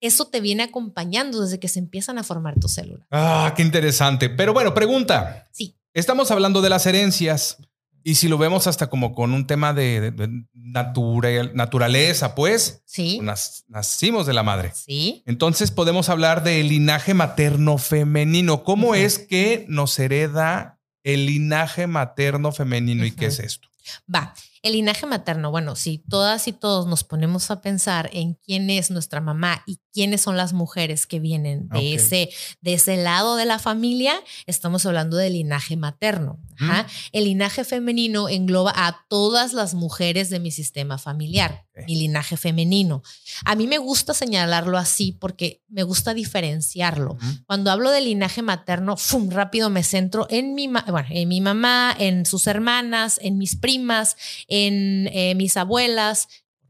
eso 0.00 0.26
te 0.28 0.40
viene 0.40 0.62
acompañando 0.64 1.40
desde 1.40 1.58
que 1.58 1.68
se 1.68 1.78
empiezan 1.78 2.18
a 2.18 2.22
formar 2.24 2.58
tus 2.60 2.72
células. 2.72 3.06
Ah, 3.10 3.52
qué 3.56 3.62
interesante. 3.62 4.28
Pero 4.30 4.52
bueno, 4.52 4.74
pregunta. 4.74 5.48
Sí. 5.52 5.76
Estamos 5.94 6.30
hablando 6.30 6.60
de 6.62 6.70
las 6.70 6.86
herencias 6.86 7.56
y 8.04 8.14
si 8.14 8.28
lo 8.28 8.38
vemos 8.38 8.66
hasta 8.66 8.88
como 8.88 9.12
con 9.14 9.32
un 9.32 9.46
tema 9.46 9.74
de, 9.74 10.00
de- 10.00 10.10
de 10.12 10.44
natura- 10.54 11.50
naturaleza, 11.54 12.34
pues 12.34 12.82
Sí. 12.86 13.18
nas- 13.22 13.64
nacimos 13.68 14.26
de 14.26 14.34
la 14.34 14.42
madre. 14.42 14.72
Sí. 14.74 15.22
Entonces 15.26 15.70
podemos 15.70 16.08
hablar 16.08 16.42
del 16.44 16.68
linaje 16.68 17.14
materno 17.14 17.78
femenino. 17.78 18.62
¿Cómo 18.64 18.94
es 18.94 19.18
que 19.18 19.66
nos 19.68 19.98
hereda 19.98 20.78
el 21.02 21.26
linaje 21.26 21.86
materno 21.86 22.52
femenino 22.52 23.04
y 23.04 23.10
qué 23.12 23.26
es 23.26 23.40
esto? 23.40 23.68
Va, 24.14 24.34
el 24.62 24.72
linaje 24.74 25.06
materno, 25.06 25.50
bueno, 25.50 25.74
si 25.74 25.98
todas 25.98 26.46
y 26.46 26.52
todos 26.52 26.86
nos 26.86 27.04
ponemos 27.04 27.50
a 27.50 27.62
pensar 27.62 28.10
en 28.12 28.34
quién 28.34 28.68
es 28.68 28.90
nuestra 28.90 29.20
mamá 29.22 29.62
y 29.66 29.78
quiénes 29.98 30.20
son 30.20 30.36
las 30.36 30.52
mujeres 30.52 31.08
que 31.08 31.18
vienen 31.18 31.68
de, 31.70 31.94
ese, 31.94 32.30
de 32.60 32.74
ese 32.74 32.96
lado 32.96 33.34
de 33.34 33.44
la 33.46 33.58
familia, 33.58 34.14
estamos 34.46 34.86
hablando 34.86 35.16
del 35.16 35.32
linaje 35.32 35.76
materno. 35.76 36.38
Ajá. 36.56 36.86
El 37.10 37.24
linaje 37.24 37.64
femenino 37.64 38.28
engloba 38.28 38.72
a 38.76 39.04
todas 39.08 39.54
las 39.54 39.74
mujeres 39.74 40.30
de 40.30 40.38
mi 40.38 40.52
sistema 40.52 40.98
familiar, 40.98 41.66
mi 41.88 41.96
linaje 41.96 42.36
femenino. 42.36 43.02
A 43.44 43.56
mí 43.56 43.66
me 43.66 43.78
gusta 43.78 44.14
señalarlo 44.14 44.78
así 44.78 45.16
porque 45.18 45.64
me 45.68 45.82
gusta 45.82 46.14
diferenciarlo. 46.14 47.18
Cuando 47.46 47.72
hablo 47.72 47.90
de 47.90 48.00
linaje 48.00 48.40
materno, 48.40 48.96
¡fum! 48.96 49.30
rápido 49.30 49.68
me 49.68 49.82
centro 49.82 50.28
en 50.30 50.54
mi, 50.54 50.68
bueno, 50.68 51.08
en 51.10 51.28
mi 51.28 51.40
mamá, 51.40 51.92
en 51.98 52.24
sus 52.24 52.46
hermanas, 52.46 53.18
en 53.20 53.36
mis 53.36 53.56
primas, 53.56 54.16
en 54.46 55.08
eh, 55.12 55.34
mis 55.34 55.56
abuelas, 55.56 56.28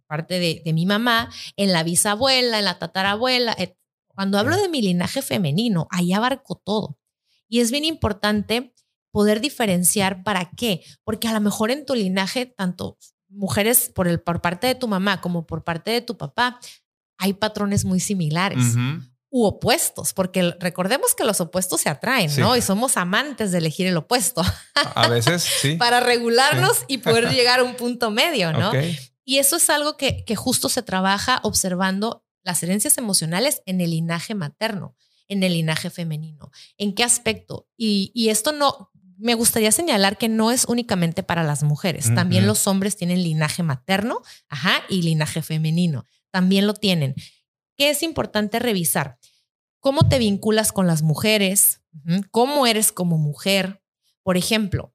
parte 0.09 0.41
de, 0.41 0.63
de 0.65 0.73
mi 0.73 0.87
mamá, 0.87 1.31
en 1.57 1.73
la 1.73 1.85
bisabuela, 1.85 2.59
en 2.59 2.65
la 2.65 2.79
tatarabuela. 2.81 3.57
Cuando 4.09 4.39
hablo 4.39 4.57
de 4.57 4.69
mi 4.69 4.83
linaje 4.83 5.23
femenino, 5.23 5.87
ahí 5.93 6.13
abarco 6.13 6.57
todo. 6.57 6.99
Y 7.49 7.61
es 7.61 7.71
bien 7.71 7.85
importante 7.85 8.75
poder 9.13 9.41
diferenciar 9.41 10.23
para 10.25 10.51
qué, 10.57 10.83
porque 11.05 11.29
a 11.29 11.33
lo 11.33 11.41
mejor 11.41 11.71
en 11.71 11.87
tu 11.87 11.95
linaje, 11.95 12.47
tanto 12.47 12.99
mujeres 13.29 13.91
por, 13.95 14.09
el, 14.09 14.21
por 14.21 14.41
parte 14.41 14.67
de 14.67 14.75
tu 14.75 14.89
mamá 14.89 15.21
como 15.21 15.47
por 15.47 15.63
parte 15.63 15.91
de 15.91 16.01
tu 16.01 16.17
papá, 16.17 16.59
hay 17.19 17.35
patrones 17.35 17.85
muy 17.85 18.01
similares 18.01 18.75
u 19.31 19.45
opuestos, 19.45 20.15
porque 20.15 20.55
recordemos 20.59 21.15
que 21.15 21.25
los 21.25 21.41
opuestos 21.41 21.83
se 21.83 21.91
atraen, 21.91 22.31
Sí. 22.31 22.41
¿no? 22.41 22.57
Y 22.57 22.63
somos 22.63 22.97
amantes 22.97 23.53
de 23.53 23.59
elegir 23.59 23.87
el 23.87 23.97
opuesto 23.99 24.43
A 24.95 25.09
veces, 25.09 25.43
sí. 25.43 25.75
para 25.79 26.01
regularnos 26.01 26.85
y 26.89 26.99
poder 26.99 27.29
llegar 27.35 27.61
a 27.61 27.65
un 27.65 27.75
punto 27.75 28.11
medio, 28.11 28.53
¿no? 28.53 28.73
Y 29.29 29.41
eso 29.41 29.57
es 29.57 29.69
algo 29.69 29.99
que, 29.99 30.25
que 30.25 30.37
justo 30.37 30.71
se 30.71 30.81
trabaja 30.81 31.41
observando 31.43 32.25
las 32.45 32.63
herencias 32.63 32.97
emocionales 32.97 33.61
en 33.67 33.83
el 33.83 33.91
linaje 33.91 34.35
materno, 34.35 34.97
en 35.29 35.43
el 35.43 35.53
linaje 35.53 35.91
femenino. 35.91 36.51
¿En 36.79 36.95
qué 36.95 37.05
aspecto? 37.05 37.69
Y, 37.77 38.11
y 38.15 38.31
esto 38.31 38.53
no, 38.53 38.91
me 39.19 39.35
gustaría 39.35 39.71
señalar 39.71 40.17
que 40.17 40.31
no 40.31 40.51
es 40.51 40.65
únicamente 40.65 41.23
para 41.23 41.45
las 41.45 41.63
mujeres, 41.63 42.15
también 42.15 42.47
los 42.47 42.67
hombres 42.67 42.97
tienen 42.97 43.23
linaje 43.23 43.63
materno, 43.63 44.23
ajá, 44.49 44.83
y 44.89 45.03
linaje 45.03 45.43
femenino, 45.43 46.07
también 46.31 46.67
lo 46.67 46.73
tienen. 46.73 47.15
¿Qué 47.77 47.91
es 47.91 48.03
importante 48.03 48.59
revisar? 48.59 49.19
¿Cómo 49.79 50.09
te 50.09 50.19
vinculas 50.19 50.73
con 50.73 50.87
las 50.87 51.03
mujeres? 51.03 51.83
¿Cómo 52.31 52.67
eres 52.67 52.93
como 52.93 53.19
mujer? 53.19 53.83
Por 54.23 54.39
ejemplo, 54.39 54.95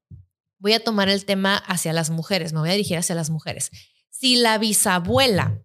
voy 0.58 0.72
a 0.72 0.82
tomar 0.82 1.08
el 1.08 1.24
tema 1.24 1.56
hacia 1.56 1.92
las 1.92 2.10
mujeres, 2.10 2.52
me 2.52 2.58
voy 2.58 2.70
a 2.70 2.72
dirigir 2.72 2.98
hacia 2.98 3.14
las 3.14 3.30
mujeres. 3.30 3.70
Si 4.16 4.36
la 4.36 4.58
bisabuela 4.58 5.60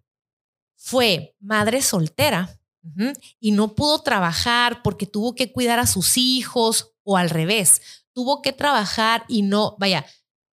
fue 0.76 1.36
madre 1.40 1.82
soltera 1.82 2.58
y 3.38 3.52
no 3.52 3.74
pudo 3.74 4.02
trabajar 4.02 4.82
porque 4.82 5.06
tuvo 5.06 5.34
que 5.34 5.52
cuidar 5.52 5.78
a 5.78 5.86
sus 5.86 6.16
hijos 6.16 6.92
o 7.04 7.16
al 7.16 7.30
revés, 7.30 7.80
tuvo 8.12 8.42
que 8.42 8.52
trabajar 8.52 9.24
y 9.28 9.42
no, 9.42 9.76
vaya, 9.78 10.04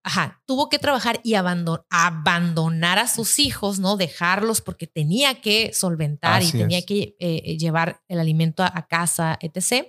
ajá, 0.03 0.41
tuvo 0.45 0.69
que 0.69 0.79
trabajar 0.79 1.19
y 1.23 1.33
abandon- 1.33 1.83
abandonar 1.89 2.97
a 2.99 3.07
sus 3.07 3.39
hijos, 3.39 3.79
¿no? 3.79 3.97
Dejarlos 3.97 4.61
porque 4.61 4.87
tenía 4.87 5.41
que 5.41 5.73
solventar 5.73 6.41
y 6.43 6.51
tenía 6.51 6.77
es. 6.79 6.85
que 6.85 7.15
eh, 7.19 7.57
llevar 7.57 8.01
el 8.07 8.19
alimento 8.19 8.63
a, 8.63 8.71
a 8.73 8.87
casa, 8.87 9.37
etc., 9.41 9.87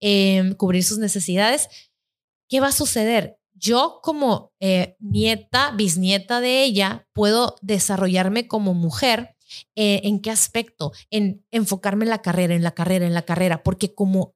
em, 0.00 0.54
cubrir 0.54 0.82
sus 0.84 0.98
necesidades. 0.98 1.68
¿Qué 2.48 2.60
va 2.60 2.68
a 2.68 2.72
suceder? 2.72 3.38
Yo 3.64 4.00
como 4.02 4.52
eh, 4.60 4.94
nieta, 5.00 5.70
bisnieta 5.70 6.42
de 6.42 6.64
ella, 6.64 7.08
puedo 7.14 7.56
desarrollarme 7.62 8.46
como 8.46 8.74
mujer. 8.74 9.36
eh, 9.74 10.02
¿En 10.04 10.20
qué 10.20 10.30
aspecto? 10.30 10.92
En 11.10 11.46
enfocarme 11.50 12.04
en 12.04 12.10
la 12.10 12.20
carrera, 12.20 12.54
en 12.54 12.62
la 12.62 12.72
carrera, 12.72 13.06
en 13.06 13.14
la 13.14 13.22
carrera, 13.22 13.62
porque 13.62 13.94
como 13.94 14.34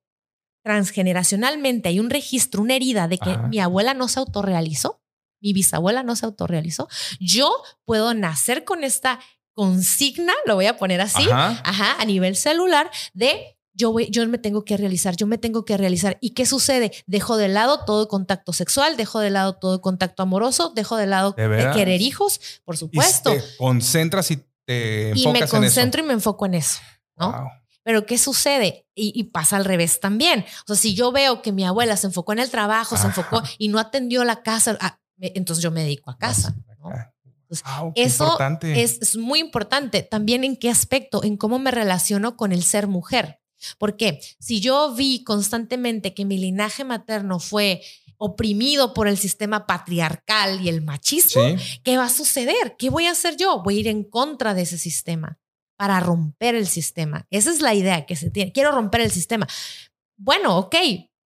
transgeneracionalmente 0.64 1.90
hay 1.90 2.00
un 2.00 2.08
registro, 2.10 2.62
una 2.62 2.74
herida 2.76 3.06
de 3.06 3.18
que 3.18 3.30
Ajá. 3.30 3.48
mi 3.48 3.58
abuela 3.58 3.92
no 3.94 4.08
se 4.08 4.18
autorrealizó. 4.20 5.02
mi 5.40 5.52
bisabuela 5.52 6.02
no 6.02 6.16
se 6.16 6.26
autorrealizó. 6.26 6.88
Yo 7.20 7.52
puedo 7.84 8.14
nacer 8.14 8.64
con 8.64 8.82
esta 8.82 9.20
consigna, 9.52 10.32
lo 10.46 10.54
voy 10.54 10.66
a 10.66 10.76
poner 10.78 11.00
así, 11.00 11.28
ajá, 11.30 11.96
a 12.00 12.04
nivel 12.04 12.34
celular 12.34 12.90
de 13.12 13.57
yo, 13.78 13.92
voy, 13.92 14.10
yo 14.10 14.26
me 14.28 14.38
tengo 14.38 14.64
que 14.64 14.76
realizar, 14.76 15.16
yo 15.16 15.26
me 15.26 15.38
tengo 15.38 15.64
que 15.64 15.76
realizar. 15.76 16.18
¿Y 16.20 16.30
qué 16.30 16.44
sucede? 16.44 16.92
Dejo 17.06 17.36
de 17.36 17.48
lado 17.48 17.84
todo 17.84 18.08
contacto 18.08 18.52
sexual, 18.52 18.96
dejo 18.96 19.20
de 19.20 19.30
lado 19.30 19.54
todo 19.54 19.80
contacto 19.80 20.24
amoroso, 20.24 20.72
dejo 20.74 20.96
de 20.96 21.06
lado 21.06 21.32
¿De 21.32 21.70
querer 21.72 22.02
hijos, 22.02 22.40
por 22.64 22.76
supuesto. 22.76 23.32
Y 23.32 23.38
te 23.38 23.44
concentras 23.56 24.30
y 24.32 24.44
te 24.64 25.10
enfocas 25.10 25.24
Y 25.24 25.40
me 25.40 25.48
concentro 25.48 26.02
y 26.02 26.06
me 26.06 26.12
enfoco 26.12 26.44
en 26.46 26.54
eso, 26.54 26.80
¿no? 27.16 27.50
Pero 27.84 28.04
¿qué 28.04 28.18
sucede? 28.18 28.86
Y, 28.94 29.22
pasa 29.24 29.56
al 29.56 29.64
revés 29.64 30.00
también. 30.00 30.44
O 30.64 30.66
sea, 30.66 30.76
si 30.76 30.94
yo 30.94 31.10
veo 31.12 31.40
que 31.40 31.52
mi 31.52 31.64
abuela 31.64 31.96
se 31.96 32.08
enfocó 32.08 32.32
en 32.32 32.40
el 32.40 32.50
trabajo, 32.50 32.96
se 32.96 33.06
enfocó 33.06 33.42
y 33.56 33.68
no 33.68 33.78
atendió 33.78 34.24
la 34.24 34.42
casa, 34.42 34.76
ah, 34.80 34.98
entonces 35.20 35.62
yo 35.62 35.70
me 35.70 35.82
dedico 35.82 36.10
a 36.10 36.18
casa. 36.18 36.54
eso 37.94 38.38
es, 38.62 38.98
es, 39.00 39.16
muy 39.16 39.38
importante. 39.38 40.02
También 40.02 40.44
en 40.44 40.56
qué 40.56 40.68
aspecto, 40.68 41.24
en 41.24 41.36
cómo 41.38 41.58
me 41.58 41.70
relaciono 41.70 42.36
con 42.36 42.52
el 42.52 42.62
ser 42.62 42.88
mujer. 42.88 43.40
Porque 43.78 44.20
si 44.38 44.60
yo 44.60 44.94
vi 44.94 45.24
constantemente 45.24 46.14
que 46.14 46.24
mi 46.24 46.38
linaje 46.38 46.84
materno 46.84 47.38
fue 47.38 47.82
oprimido 48.16 48.94
por 48.94 49.06
el 49.08 49.16
sistema 49.16 49.66
patriarcal 49.66 50.60
y 50.60 50.68
el 50.68 50.82
machismo, 50.82 51.42
¿qué 51.84 51.96
va 51.96 52.06
a 52.06 52.10
suceder? 52.10 52.76
¿Qué 52.76 52.90
voy 52.90 53.06
a 53.06 53.12
hacer 53.12 53.36
yo? 53.36 53.62
Voy 53.62 53.76
a 53.76 53.80
ir 53.80 53.88
en 53.88 54.04
contra 54.04 54.54
de 54.54 54.62
ese 54.62 54.76
sistema 54.76 55.38
para 55.76 56.00
romper 56.00 56.56
el 56.56 56.66
sistema. 56.66 57.26
Esa 57.30 57.50
es 57.50 57.60
la 57.60 57.74
idea 57.74 58.04
que 58.04 58.16
se 58.16 58.30
tiene. 58.30 58.52
Quiero 58.52 58.72
romper 58.72 59.02
el 59.02 59.12
sistema. 59.12 59.46
Bueno, 60.16 60.58
ok, 60.58 60.74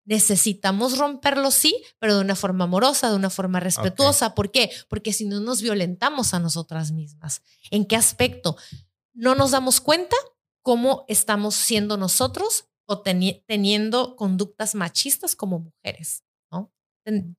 necesitamos 0.04 0.98
romperlo, 0.98 1.50
sí, 1.50 1.82
pero 1.98 2.16
de 2.16 2.20
una 2.20 2.36
forma 2.36 2.64
amorosa, 2.64 3.08
de 3.08 3.16
una 3.16 3.30
forma 3.30 3.60
respetuosa. 3.60 4.34
¿Por 4.34 4.50
qué? 4.50 4.70
Porque 4.88 5.14
si 5.14 5.24
no 5.24 5.40
nos 5.40 5.62
violentamos 5.62 6.34
a 6.34 6.40
nosotras 6.40 6.92
mismas. 6.92 7.40
¿En 7.70 7.86
qué 7.86 7.96
aspecto? 7.96 8.56
No 9.14 9.34
nos 9.34 9.52
damos 9.52 9.80
cuenta 9.80 10.16
cómo 10.62 11.04
estamos 11.08 11.54
siendo 11.54 11.96
nosotros 11.96 12.68
o 12.86 13.02
teniendo 13.02 14.16
conductas 14.16 14.74
machistas 14.74 15.36
como 15.36 15.60
mujeres, 15.60 16.24
¿no? 16.50 16.72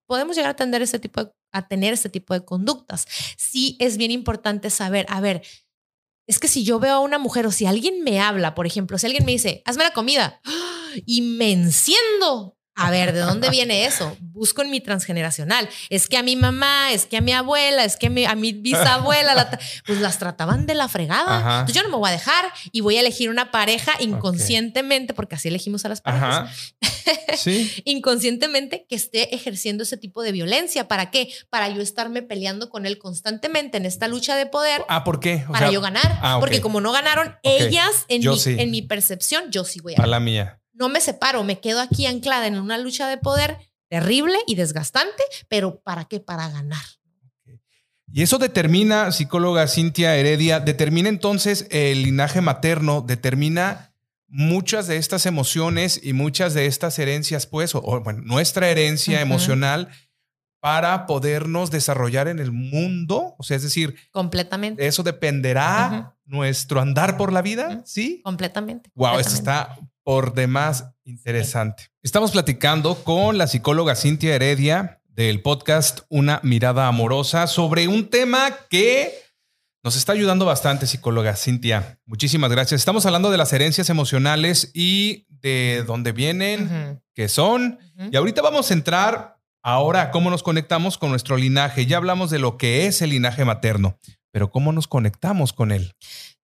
Podemos 0.07 0.35
llegar 0.35 0.51
a 0.51 0.55
tener 0.55 0.81
ese 0.81 0.99
tipo 0.99 1.23
de, 1.23 1.31
a 1.51 1.67
tener 1.67 1.93
ese 1.93 2.09
tipo 2.09 2.33
de 2.33 2.43
conductas. 2.43 3.07
Sí 3.37 3.77
es 3.79 3.97
bien 3.97 4.11
importante 4.11 4.69
saber, 4.69 5.05
a 5.09 5.21
ver, 5.21 5.43
es 6.27 6.39
que 6.39 6.47
si 6.47 6.63
yo 6.63 6.79
veo 6.79 6.95
a 6.95 6.99
una 6.99 7.19
mujer 7.19 7.45
o 7.45 7.51
si 7.51 7.65
alguien 7.65 8.03
me 8.03 8.19
habla, 8.19 8.55
por 8.55 8.65
ejemplo, 8.65 8.97
si 8.97 9.05
alguien 9.05 9.25
me 9.25 9.33
dice, 9.33 9.61
hazme 9.65 9.83
la 9.83 9.93
comida 9.93 10.41
y 11.05 11.21
me 11.21 11.51
enciendo, 11.51 12.57
a 12.75 12.89
ver, 12.89 13.13
¿de 13.13 13.19
dónde 13.19 13.49
viene 13.51 13.85
eso? 13.85 14.17
Busco 14.19 14.63
en 14.63 14.71
mi 14.71 14.81
transgeneracional. 14.81 15.69
Es 15.89 16.07
que 16.07 16.17
a 16.17 16.23
mi 16.23 16.35
mamá, 16.35 16.91
es 16.91 17.05
que 17.05 17.17
a 17.17 17.21
mi 17.21 17.31
abuela, 17.31 17.85
es 17.85 17.97
que 17.97 18.07
a 18.07 18.35
mi, 18.35 18.53
bisabuela, 18.53 19.59
pues 19.85 20.01
las 20.01 20.17
trataban 20.17 20.65
de 20.65 20.73
la 20.73 20.87
fregada. 20.87 21.59
Entonces 21.59 21.75
yo 21.75 21.83
no 21.83 21.89
me 21.89 21.97
voy 21.97 22.09
a 22.09 22.13
dejar 22.13 22.45
y 22.71 22.81
voy 22.81 22.97
a 22.97 23.01
elegir 23.01 23.29
una 23.29 23.51
pareja 23.51 23.93
inconscientemente, 23.99 25.13
porque 25.13 25.35
así 25.35 25.49
elegimos 25.49 25.85
a 25.85 25.89
las 25.89 26.01
parejas. 26.01 26.73
¿Sí? 27.37 27.71
inconscientemente 27.85 28.87
que 28.89 28.95
esté 28.95 29.35
ejerciendo 29.35 29.83
ese 29.83 29.97
tipo 29.97 30.23
de 30.23 30.31
violencia. 30.31 30.87
¿Para 30.87 31.11
qué? 31.11 31.31
Para 31.49 31.69
yo 31.69 31.81
estarme 31.81 32.23
peleando 32.23 32.69
con 32.69 32.87
él 32.87 32.97
constantemente 32.97 33.77
en 33.77 33.85
esta 33.85 34.07
lucha 34.07 34.35
de 34.35 34.47
poder. 34.47 34.83
Ah, 34.87 35.03
¿por 35.03 35.19
qué? 35.19 35.45
para 35.51 35.69
yo 35.69 35.79
ganar. 35.79 36.17
Ah, 36.21 36.37
porque 36.39 36.59
como 36.59 36.81
no 36.81 36.91
ganaron 36.91 37.35
ellas, 37.43 38.05
en 38.07 38.21
mi, 38.21 38.39
en 38.45 38.71
mi 38.71 38.81
percepción, 38.81 39.51
yo 39.51 39.63
sí 39.63 39.79
voy 39.79 39.93
a. 39.95 40.03
A 40.03 40.07
la 40.07 40.19
mía 40.19 40.62
no 40.73 40.89
me 40.89 41.01
separo, 41.01 41.43
me 41.43 41.59
quedo 41.59 41.81
aquí 41.81 42.05
anclada 42.05 42.47
en 42.47 42.57
una 42.57 42.77
lucha 42.77 43.07
de 43.07 43.17
poder 43.17 43.57
terrible 43.89 44.37
y 44.47 44.55
desgastante, 44.55 45.23
pero 45.47 45.79
¿para 45.81 46.05
qué? 46.05 46.19
Para 46.19 46.49
ganar. 46.49 46.83
Y 48.11 48.21
eso 48.21 48.37
determina, 48.37 49.11
psicóloga 49.11 49.67
Cintia 49.67 50.15
Heredia, 50.15 50.59
determina 50.59 51.09
entonces 51.09 51.67
el 51.71 52.03
linaje 52.03 52.41
materno, 52.41 53.01
determina 53.01 53.93
muchas 54.27 54.87
de 54.87 54.97
estas 54.97 55.25
emociones 55.25 55.99
y 56.03 56.13
muchas 56.13 56.53
de 56.53 56.65
estas 56.65 56.97
herencias, 56.99 57.47
pues, 57.47 57.73
o, 57.75 57.81
bueno, 58.03 58.21
nuestra 58.23 58.69
herencia 58.69 59.21
emocional 59.21 59.89
para 60.59 61.05
podernos 61.05 61.71
desarrollar 61.71 62.27
en 62.27 62.39
el 62.39 62.51
mundo, 62.51 63.35
o 63.37 63.43
sea, 63.43 63.57
es 63.57 63.63
decir, 63.63 63.95
completamente. 64.11 64.87
Eso 64.87 65.03
dependerá 65.03 66.15
nuestro 66.25 66.81
andar 66.81 67.17
por 67.17 67.33
la 67.33 67.41
vida, 67.41 67.81
¿sí? 67.85 68.21
Completamente. 68.23 68.89
Wow, 68.95 69.19
eso 69.19 69.35
está 69.35 69.77
por 70.03 70.33
demás 70.33 70.93
interesante. 71.05 71.89
Estamos 72.01 72.31
platicando 72.31 72.95
con 73.03 73.37
la 73.37 73.47
psicóloga 73.47 73.95
Cintia 73.95 74.35
Heredia 74.35 75.01
del 75.07 75.41
podcast 75.41 76.01
Una 76.09 76.39
mirada 76.43 76.87
amorosa 76.87 77.47
sobre 77.47 77.87
un 77.87 78.09
tema 78.09 78.49
que 78.69 79.13
nos 79.83 79.95
está 79.95 80.13
ayudando 80.13 80.45
bastante, 80.45 80.87
psicóloga 80.87 81.35
Cintia. 81.35 81.99
Muchísimas 82.05 82.51
gracias. 82.51 82.81
Estamos 82.81 83.05
hablando 83.05 83.31
de 83.31 83.37
las 83.37 83.51
herencias 83.53 83.89
emocionales 83.89 84.71
y 84.73 85.25
de 85.29 85.83
dónde 85.85 86.13
vienen, 86.13 87.01
qué 87.13 87.27
son. 87.27 87.79
Y 88.11 88.15
ahorita 88.15 88.41
vamos 88.41 88.71
a 88.71 88.73
entrar 88.73 89.37
ahora 89.61 90.03
a 90.03 90.11
cómo 90.11 90.29
nos 90.29 90.43
conectamos 90.43 90.97
con 90.97 91.09
nuestro 91.09 91.37
linaje. 91.37 91.85
Ya 91.85 91.97
hablamos 91.97 92.29
de 92.29 92.39
lo 92.39 92.57
que 92.57 92.87
es 92.87 93.01
el 93.01 93.09
linaje 93.09 93.45
materno, 93.45 93.97
pero 94.33 94.49
cómo 94.49 94.71
nos 94.71 94.87
conectamos 94.87 95.53
con 95.53 95.71
él. 95.71 95.93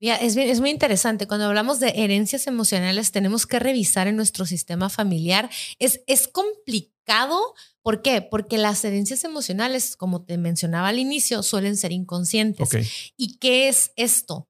Mira, 0.00 0.16
es, 0.16 0.36
es 0.36 0.60
muy 0.60 0.70
interesante. 0.70 1.28
Cuando 1.28 1.46
hablamos 1.46 1.78
de 1.78 1.92
herencias 1.94 2.48
emocionales, 2.48 3.12
tenemos 3.12 3.46
que 3.46 3.60
revisar 3.60 4.08
en 4.08 4.16
nuestro 4.16 4.44
sistema 4.44 4.90
familiar. 4.90 5.48
Es, 5.78 6.00
es 6.08 6.26
complicado. 6.26 7.54
¿Por 7.82 8.02
qué? 8.02 8.22
Porque 8.22 8.58
las 8.58 8.84
herencias 8.84 9.22
emocionales, 9.22 9.96
como 9.96 10.24
te 10.24 10.36
mencionaba 10.36 10.88
al 10.88 10.98
inicio, 10.98 11.44
suelen 11.44 11.76
ser 11.76 11.92
inconscientes. 11.92 12.68
¿Y 13.16 13.38
qué 13.38 13.68
es 13.68 13.92
esto? 13.94 14.48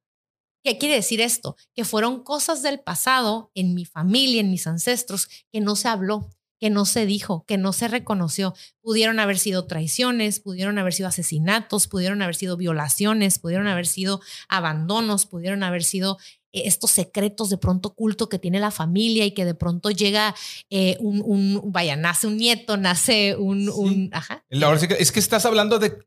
¿Qué 0.64 0.78
quiere 0.78 0.94
decir 0.94 1.20
esto? 1.20 1.56
Que 1.74 1.84
fueron 1.84 2.24
cosas 2.24 2.62
del 2.62 2.80
pasado 2.80 3.50
en 3.54 3.74
mi 3.74 3.84
familia, 3.84 4.40
en 4.40 4.50
mis 4.50 4.66
ancestros, 4.66 5.28
que 5.52 5.60
no 5.60 5.76
se 5.76 5.88
habló, 5.88 6.30
que 6.58 6.70
no 6.70 6.84
se 6.84 7.06
dijo, 7.06 7.44
que 7.46 7.58
no 7.58 7.72
se 7.72 7.88
reconoció. 7.88 8.54
Pudieron 8.80 9.20
haber 9.20 9.38
sido 9.38 9.66
traiciones, 9.66 10.40
pudieron 10.40 10.78
haber 10.78 10.92
sido 10.92 11.08
asesinatos, 11.08 11.88
pudieron 11.88 12.22
haber 12.22 12.34
sido 12.34 12.56
violaciones, 12.56 13.38
pudieron 13.38 13.66
haber 13.66 13.86
sido 13.86 14.20
abandonos, 14.48 15.26
pudieron 15.26 15.62
haber 15.62 15.84
sido 15.84 16.18
eh, 16.52 16.62
estos 16.64 16.90
secretos 16.90 17.50
de 17.50 17.58
pronto 17.58 17.90
oculto 17.90 18.28
que 18.28 18.38
tiene 18.38 18.60
la 18.60 18.70
familia 18.70 19.24
y 19.24 19.32
que 19.32 19.44
de 19.44 19.54
pronto 19.54 19.90
llega 19.90 20.34
eh, 20.70 20.96
un, 21.00 21.60
vaya, 21.66 21.96
nace 21.96 22.26
un 22.26 22.36
nieto, 22.36 22.76
nace 22.76 23.36
un, 23.36 23.68
un 23.68 24.10
ajá. 24.12 24.44
Es 24.48 25.12
que 25.12 25.20
estás 25.20 25.44
hablando 25.44 25.78
de 25.78 25.98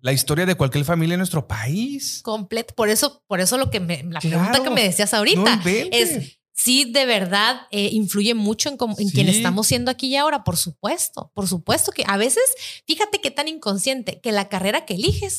la 0.00 0.12
historia 0.12 0.46
de 0.46 0.54
cualquier 0.54 0.84
familia 0.84 1.14
en 1.14 1.18
nuestro 1.18 1.48
país. 1.48 2.20
Completo. 2.22 2.74
Por 2.74 2.88
eso, 2.88 3.24
por 3.26 3.40
eso 3.40 3.58
lo 3.58 3.70
que 3.70 3.80
me, 3.80 4.04
la 4.04 4.20
pregunta 4.20 4.62
que 4.62 4.70
me 4.70 4.84
decías 4.84 5.12
ahorita 5.12 5.60
es 5.64 6.38
sí 6.56 6.90
de 6.90 7.06
verdad 7.06 7.68
eh, 7.70 7.90
influye 7.92 8.34
mucho 8.34 8.70
en, 8.70 8.76
en 8.98 9.10
quien 9.10 9.28
estamos 9.28 9.66
siendo 9.66 9.90
aquí 9.90 10.08
y 10.08 10.16
ahora, 10.16 10.42
por 10.42 10.56
supuesto, 10.56 11.30
por 11.34 11.46
supuesto 11.46 11.92
que 11.92 12.04
a 12.06 12.16
veces, 12.16 12.42
fíjate 12.86 13.20
qué 13.20 13.30
tan 13.30 13.46
inconsciente, 13.46 14.20
que 14.20 14.32
la 14.32 14.48
carrera 14.48 14.84
que 14.84 14.94
eliges 14.94 15.38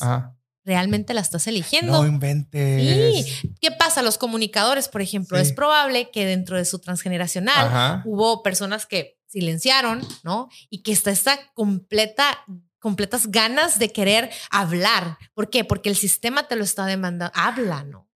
realmente 0.64 1.14
la 1.14 1.22
estás 1.22 1.46
eligiendo. 1.46 1.92
No 1.92 2.06
inventes. 2.06 3.26
Sí. 3.26 3.52
¿Qué 3.60 3.72
pasa? 3.72 4.02
Los 4.02 4.18
comunicadores, 4.18 4.88
por 4.88 5.02
ejemplo, 5.02 5.38
es 5.38 5.52
probable 5.52 6.10
que 6.10 6.24
dentro 6.24 6.56
de 6.56 6.64
su 6.64 6.78
transgeneracional 6.78 8.02
hubo 8.04 8.42
personas 8.42 8.86
que 8.86 9.18
silenciaron, 9.26 10.06
¿no? 10.22 10.48
Y 10.70 10.82
que 10.82 10.92
está 10.92 11.10
esta 11.10 11.38
completa 11.54 12.44
completas 12.80 13.26
ganas 13.26 13.78
de 13.80 13.92
querer 13.92 14.30
hablar. 14.50 15.18
¿Por 15.34 15.50
qué? 15.50 15.64
Porque 15.64 15.88
el 15.88 15.96
sistema 15.96 16.46
te 16.46 16.54
lo 16.54 16.62
está 16.62 16.86
demandando. 16.86 17.32
Habla, 17.34 17.82
¿no? 17.82 18.07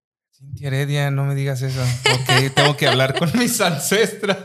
Cintia 0.43 0.67
Heredia, 0.67 1.09
no 1.09 1.23
me 1.23 1.35
digas 1.35 1.61
eso. 1.61 1.81
porque 2.03 2.49
tengo 2.49 2.75
que 2.75 2.87
hablar 2.87 3.17
con 3.17 3.31
mis 3.39 3.61
ancestros. 3.61 4.35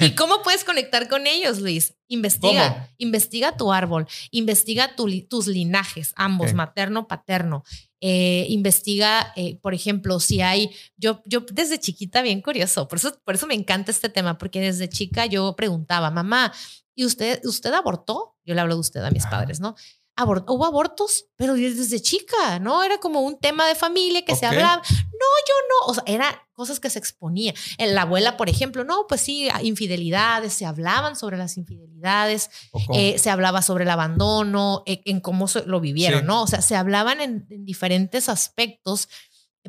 ¿Y 0.00 0.10
cómo 0.16 0.42
puedes 0.42 0.64
conectar 0.64 1.08
con 1.08 1.26
ellos, 1.28 1.60
Luis? 1.60 1.94
Investiga, 2.08 2.90
investiga 2.98 3.56
tu 3.56 3.72
árbol, 3.72 4.06
investiga 4.32 4.96
tus 4.96 5.46
linajes, 5.46 6.12
ambos, 6.16 6.52
materno, 6.52 7.06
paterno. 7.06 7.62
Eh, 8.00 8.46
investiga, 8.48 9.32
eh, 9.36 9.58
por 9.62 9.72
ejemplo, 9.72 10.18
si 10.20 10.42
hay, 10.42 10.70
yo, 10.96 11.22
yo 11.24 11.40
desde 11.52 11.78
chiquita, 11.78 12.20
bien 12.20 12.42
curioso, 12.42 12.88
por 12.88 12.98
eso, 12.98 13.18
por 13.24 13.36
eso 13.36 13.46
me 13.46 13.54
encanta 13.54 13.92
este 13.92 14.08
tema, 14.08 14.36
porque 14.36 14.60
desde 14.60 14.88
chica 14.88 15.26
yo 15.26 15.54
preguntaba, 15.56 16.10
mamá, 16.10 16.52
¿y 16.94 17.06
usted, 17.06 17.40
usted 17.44 17.72
abortó? 17.72 18.36
Yo 18.44 18.54
le 18.54 18.60
hablo 18.60 18.74
de 18.74 18.80
usted 18.80 19.02
a 19.02 19.10
mis 19.10 19.24
padres, 19.26 19.60
¿no? 19.60 19.74
Hubo 20.16 20.64
abortos, 20.64 21.26
pero 21.36 21.54
desde 21.54 22.00
chica, 22.00 22.58
¿no? 22.60 22.82
Era 22.84 22.98
como 22.98 23.20
un 23.20 23.38
tema 23.38 23.66
de 23.66 23.74
familia 23.74 24.24
que 24.24 24.36
se 24.36 24.46
hablaba. 24.46 24.76
No, 24.76 25.28
yo 25.48 25.54
no. 25.68 25.86
O 25.86 25.94
sea, 25.94 26.04
eran 26.06 26.34
cosas 26.52 26.80
que 26.80 26.90
se 26.90 26.98
exponía. 26.98 27.52
La 27.78 28.02
abuela, 28.02 28.36
por 28.36 28.48
ejemplo, 28.48 28.84
no, 28.84 29.06
pues 29.08 29.20
sí, 29.20 29.48
infidelidades, 29.62 30.54
se 30.54 30.66
hablaban 30.66 31.16
sobre 31.16 31.36
las 31.36 31.56
infidelidades, 31.56 32.50
eh, 32.94 33.18
se 33.18 33.30
hablaba 33.30 33.60
sobre 33.62 33.84
el 33.84 33.90
abandono, 33.90 34.82
eh, 34.86 35.02
en 35.04 35.20
cómo 35.20 35.46
lo 35.66 35.80
vivieron, 35.80 36.26
¿no? 36.26 36.42
O 36.42 36.46
sea, 36.46 36.62
se 36.62 36.76
hablaban 36.76 37.20
en, 37.20 37.46
diferentes 37.64 38.28
aspectos 38.28 39.08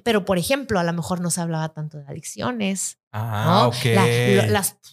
Pero, 0.03 0.25
por 0.25 0.37
ejemplo, 0.37 0.77
a 0.77 0.83
lo 0.83 0.91
mejor 0.91 1.21
no 1.21 1.31
se 1.31 1.39
hablaba 1.39 1.69
tanto 1.69 1.97
de 1.97 2.03
adicciones. 2.05 2.99
Ah, 3.13 3.67
ok. 3.67 3.85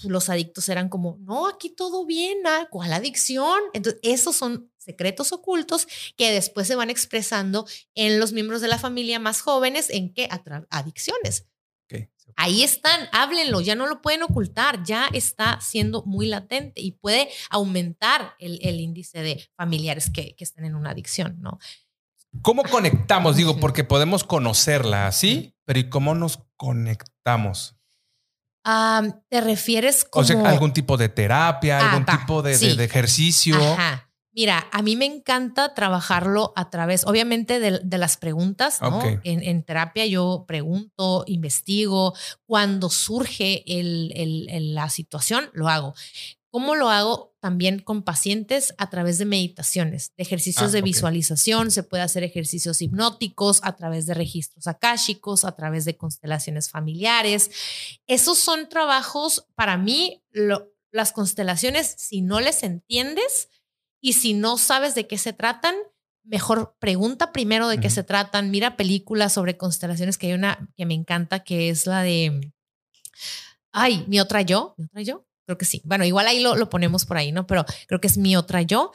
los 0.05 0.29
adictos 0.29 0.69
eran 0.69 0.88
como, 0.88 1.19
no, 1.21 1.49
aquí 1.49 1.71
todo 1.71 2.07
bien, 2.07 2.38
ah, 2.47 2.69
¿cuál 2.71 2.93
adicción? 2.93 3.61
Entonces, 3.75 4.01
esos 4.05 4.37
son 4.37 4.72
secretos 4.83 5.33
ocultos 5.33 5.87
que 6.16 6.33
después 6.33 6.66
se 6.66 6.75
van 6.75 6.90
expresando 6.90 7.66
en 7.95 8.18
los 8.18 8.33
miembros 8.33 8.61
de 8.61 8.68
la 8.68 8.79
familia 8.79 9.18
más 9.18 9.40
jóvenes 9.40 9.90
en 9.90 10.12
qué 10.12 10.29
adicciones. 10.71 11.47
Ahí 12.37 12.62
están, 12.62 13.09
háblenlo, 13.12 13.61
ya 13.61 13.75
no 13.75 13.87
lo 13.87 14.01
pueden 14.01 14.23
ocultar, 14.23 14.83
ya 14.85 15.07
está 15.12 15.61
siendo 15.61 16.03
muy 16.05 16.27
latente 16.27 16.81
y 16.81 16.92
puede 16.92 17.29
aumentar 17.51 18.35
el, 18.38 18.81
índice 18.81 19.21
de 19.21 19.51
familiares 19.55 20.09
que, 20.09 20.35
que 20.35 20.45
están 20.45 20.64
en 20.64 20.75
una 20.75 20.90
adicción, 20.90 21.37
¿no? 21.40 21.59
¿Cómo 22.40 22.62
conectamos? 22.62 23.37
Digo, 23.37 23.61
porque 23.61 23.85
podemos 23.85 24.25
conocerla 24.25 25.07
así, 25.07 25.55
pero 25.66 25.79
¿y 25.79 25.90
cómo 25.90 26.14
nos 26.14 26.40
conectamos? 26.57 27.77
¿Te 29.29 29.40
refieres 29.40 30.05
como... 30.05 30.23
O 30.23 30.27
sea, 30.27 30.40
algún 30.49 30.73
tipo 30.73 30.97
de 30.97 31.09
terapia, 31.09 31.79
ah, 31.79 31.90
algún 31.90 32.07
tipo 32.07 32.42
de, 32.42 32.55
ejercicio. 32.85 33.59
Mira, 34.35 34.66
a 34.73 34.81
mí 34.81 34.97
me 34.97 35.05
encanta 35.05 35.75
trabajarlo 35.75 36.55
a 36.57 36.71
través, 36.71 37.05
obviamente, 37.07 37.61
de, 37.61 37.99
las 37.99 38.16
preguntas, 38.16 38.81
¿no? 38.81 39.03
En, 39.25 39.62
terapia 39.62 40.07
yo 40.07 40.45
pregunto, 40.49 41.25
investigo. 41.27 42.14
Cuando 42.47 42.88
surge 42.88 43.62
la 43.66 44.88
situación, 44.88 45.51
lo 45.53 45.68
hago. 45.68 45.95
¿Cómo 46.53 46.75
lo 46.75 46.88
hago? 46.88 47.35
También 47.40 47.79
con 47.79 48.03
pacientes 48.03 48.75
a 48.77 48.88
través 48.90 49.18
de 49.18 49.25
meditaciones, 49.25 50.12
de 50.16 50.23
ejercicios 50.23 50.71
ah, 50.71 50.73
de 50.73 50.83
visualización, 50.83 51.71
se 51.71 51.83
puede 51.83 52.03
hacer 52.03 52.25
ejercicios 52.25 52.83
hipnóticos 52.83 53.61
a 53.64 53.75
través 53.75 54.05
de 54.07 54.14
registros 54.14 54.66
akáshicos, 54.66 55.45
a 55.45 55.53
través 55.53 55.87
de 55.87 55.97
constelaciones 55.97 56.71
familiares. 56.71 57.51
Esos 58.07 58.38
son 58.38 58.68
trabajos, 58.68 59.47
para 59.55 59.79
mí, 59.79 60.23
las 60.90 61.12
constelaciones, 61.12 61.95
si 61.99 62.21
no 62.21 62.40
les 62.40 62.62
entiendes 62.62 63.49
y 64.03 64.12
si 64.12 64.35
no 64.35 64.59
sabes 64.59 64.95
de 64.95 65.07
qué 65.07 65.17
se 65.17 65.33
tratan, 65.33 65.75
mejor 66.25 66.77
pregunta 66.79 67.33
primero 67.33 67.69
de 67.69 67.81
qué 67.81 67.88
se 67.88 68.05
tratan, 68.05 68.51
mira 68.51 68.77
películas 68.77 69.33
sobre 69.33 69.57
constelaciones, 69.57 70.19
que 70.19 70.27
hay 70.27 70.33
una 70.35 70.69
que 70.77 70.85
me 70.85 70.95
encanta, 70.95 71.41
que 71.45 71.71
es 71.71 71.87
la 71.87 72.03
de, 72.03 72.53
ay, 73.73 74.05
mi 74.09 74.21
otra 74.21 74.43
yo, 74.43 74.75
mi 74.77 74.85
otra 74.85 75.03
yo 75.03 75.27
Creo 75.47 75.59
que 75.59 75.65
sí. 75.65 75.83
Bueno, 75.85 76.05
igual 76.05 76.27
ahí 76.29 76.41
lo, 76.41 76.55
lo 76.57 76.69
ponemos 76.69 77.05
por 77.05 77.17
ahí, 77.17 77.33
¿no? 77.33 77.47
Pero 77.47 77.65
creo 77.88 78.01
que 78.01 78.07
es 78.07 78.17
mi 78.17 78.37
otra 78.37 78.62
yo. 78.62 78.93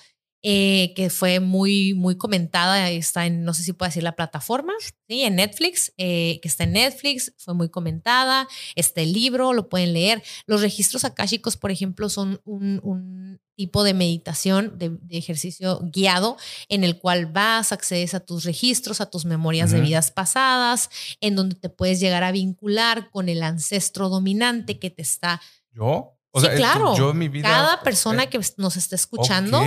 Eh, 0.49 0.93
que 0.95 1.09
fue 1.09 1.41
muy, 1.41 1.93
muy 1.93 2.15
comentada, 2.15 2.89
está 2.89 3.25
en, 3.25 3.43
no 3.43 3.53
sé 3.53 3.63
si 3.63 3.73
puedo 3.73 3.89
decir 3.89 4.03
la 4.03 4.15
plataforma, 4.15 4.71
¿sí? 5.09 5.23
en 5.23 5.35
Netflix, 5.35 5.91
eh, 5.97 6.39
que 6.41 6.47
está 6.47 6.63
en 6.63 6.71
Netflix, 6.71 7.33
fue 7.35 7.53
muy 7.53 7.67
comentada, 7.67 8.47
este 8.75 9.05
libro, 9.05 9.51
lo 9.51 9.67
pueden 9.67 9.91
leer. 9.91 10.23
Los 10.45 10.61
registros 10.61 11.03
akáshicos, 11.03 11.57
por 11.57 11.69
ejemplo, 11.69 12.07
son 12.07 12.39
un, 12.45 12.79
un 12.83 13.41
tipo 13.57 13.83
de 13.83 13.93
meditación, 13.93 14.77
de, 14.77 14.97
ejercicio 15.09 15.81
guiado, 15.83 16.37
en 16.69 16.85
el 16.85 16.97
cual 16.97 17.25
vas, 17.25 17.73
accedes 17.73 18.13
a 18.13 18.21
tus 18.21 18.45
registros, 18.45 19.01
a 19.01 19.09
tus 19.09 19.25
memorias 19.25 19.71
de 19.71 19.81
vidas 19.81 20.11
pasadas, 20.11 20.89
en 21.19 21.35
donde 21.35 21.55
te 21.55 21.67
puedes 21.67 21.99
llegar 21.99 22.23
a 22.23 22.31
vincular 22.31 23.09
con 23.09 23.27
el 23.27 23.43
ancestro 23.43 24.07
dominante 24.07 24.79
que 24.79 24.91
te 24.91 25.01
está... 25.01 25.41
¿Yo? 25.73 26.16
Sí, 26.35 26.47
claro. 26.55 26.95
Cada 27.41 27.81
persona 27.81 28.27
que 28.27 28.39
nos 28.57 28.77
está 28.77 28.95
escuchando, 28.95 29.61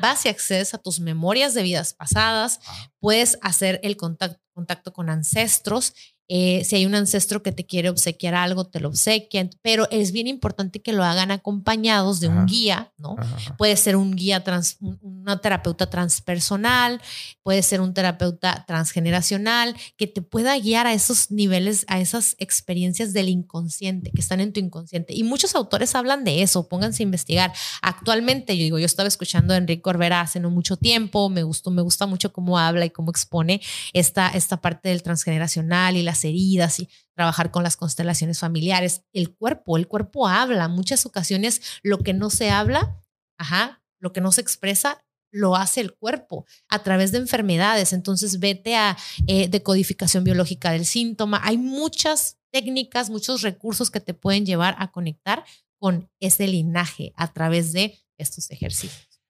vas 0.00 0.26
y 0.26 0.28
accedes 0.28 0.74
a 0.74 0.78
tus 0.78 1.00
memorias 1.00 1.54
de 1.54 1.62
vidas 1.62 1.94
pasadas, 1.94 2.60
ah. 2.66 2.88
puedes 3.00 3.38
hacer 3.42 3.80
el 3.82 3.96
contacto, 3.96 4.40
contacto 4.54 4.92
con 4.92 5.10
ancestros 5.10 5.92
eh, 6.26 6.64
si 6.64 6.76
hay 6.76 6.86
un 6.86 6.94
ancestro 6.94 7.42
que 7.42 7.52
te 7.52 7.66
quiere 7.66 7.90
obsequiar 7.90 8.34
algo, 8.34 8.64
te 8.64 8.80
lo 8.80 8.88
obsequian, 8.88 9.50
pero 9.60 9.86
es 9.90 10.10
bien 10.10 10.26
importante 10.26 10.80
que 10.80 10.94
lo 10.94 11.04
hagan 11.04 11.30
acompañados 11.30 12.18
de 12.18 12.28
un 12.28 12.46
guía, 12.46 12.92
¿no? 12.96 13.16
Puede 13.58 13.76
ser 13.76 13.94
un 13.94 14.16
guía, 14.16 14.42
trans, 14.42 14.78
una 15.02 15.42
terapeuta 15.42 15.90
transpersonal, 15.90 17.02
puede 17.42 17.62
ser 17.62 17.82
un 17.82 17.92
terapeuta 17.92 18.64
transgeneracional, 18.66 19.76
que 19.98 20.06
te 20.06 20.22
pueda 20.22 20.58
guiar 20.58 20.86
a 20.86 20.94
esos 20.94 21.30
niveles, 21.30 21.84
a 21.88 22.00
esas 22.00 22.36
experiencias 22.38 23.12
del 23.12 23.28
inconsciente, 23.28 24.10
que 24.10 24.22
están 24.22 24.40
en 24.40 24.54
tu 24.54 24.60
inconsciente. 24.60 25.12
Y 25.12 25.24
muchos 25.24 25.54
autores 25.54 25.94
hablan 25.94 26.24
de 26.24 26.40
eso, 26.40 26.68
pónganse 26.68 27.02
a 27.02 27.04
investigar. 27.04 27.52
Actualmente, 27.82 28.56
yo 28.56 28.64
digo, 28.64 28.78
yo 28.78 28.86
estaba 28.86 29.08
escuchando 29.08 29.52
a 29.52 29.58
Enrique 29.58 29.82
Orbera 29.84 30.22
hace 30.22 30.40
no 30.40 30.48
mucho 30.48 30.78
tiempo, 30.78 31.28
me 31.28 31.42
gustó, 31.42 31.70
me 31.70 31.82
gusta 31.82 32.06
mucho 32.06 32.32
cómo 32.32 32.58
habla 32.58 32.86
y 32.86 32.90
cómo 32.90 33.10
expone 33.10 33.60
esta, 33.92 34.30
esta 34.44 34.60
parte 34.60 34.90
del 34.90 35.02
transgeneracional 35.02 35.96
y 35.96 36.02
la 36.02 36.14
heridas 36.22 36.80
y 36.80 36.88
trabajar 37.14 37.50
con 37.50 37.62
las 37.62 37.76
constelaciones 37.76 38.38
familiares. 38.38 39.02
El 39.12 39.34
cuerpo, 39.34 39.76
el 39.76 39.88
cuerpo 39.88 40.28
habla. 40.28 40.68
Muchas 40.68 41.06
ocasiones 41.06 41.60
lo 41.82 41.98
que 41.98 42.12
no 42.12 42.30
se 42.30 42.50
habla, 42.50 43.02
ajá, 43.38 43.82
lo 43.98 44.12
que 44.12 44.20
no 44.20 44.32
se 44.32 44.40
expresa, 44.40 45.04
lo 45.30 45.56
hace 45.56 45.80
el 45.80 45.94
cuerpo 45.94 46.46
a 46.68 46.82
través 46.82 47.10
de 47.10 47.18
enfermedades. 47.18 47.92
Entonces, 47.92 48.38
vete 48.38 48.76
a 48.76 48.96
eh, 49.26 49.48
decodificación 49.48 50.22
biológica 50.22 50.70
del 50.70 50.86
síntoma. 50.86 51.40
Hay 51.42 51.58
muchas 51.58 52.38
técnicas, 52.52 53.10
muchos 53.10 53.42
recursos 53.42 53.90
que 53.90 54.00
te 54.00 54.14
pueden 54.14 54.46
llevar 54.46 54.76
a 54.78 54.92
conectar 54.92 55.44
con 55.78 56.08
ese 56.20 56.46
linaje 56.46 57.12
a 57.16 57.32
través 57.32 57.72
de 57.72 57.98
estos 58.16 58.50
ejercicios. 58.50 59.20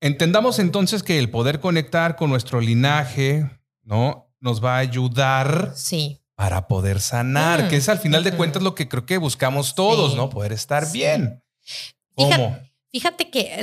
Entendamos 0.00 0.58
entonces 0.58 1.02
que 1.02 1.18
el 1.18 1.30
poder 1.30 1.60
conectar 1.60 2.16
con 2.16 2.30
nuestro 2.30 2.60
linaje, 2.60 3.48
¿no? 3.82 4.23
Nos 4.44 4.62
va 4.62 4.76
a 4.76 4.78
ayudar 4.80 5.72
sí 5.74 6.20
para 6.34 6.68
poder 6.68 7.00
sanar, 7.00 7.68
que 7.68 7.76
es 7.76 7.88
al 7.88 7.98
final 7.98 8.24
de 8.24 8.32
cuentas 8.32 8.62
lo 8.62 8.74
que 8.74 8.88
creo 8.88 9.06
que 9.06 9.16
buscamos 9.18 9.74
todos, 9.74 10.16
¿no? 10.16 10.28
Poder 10.28 10.52
estar 10.52 10.90
bien. 10.92 11.42
¿Cómo? 12.14 12.58
Fíjate, 12.92 13.30
que 13.30 13.60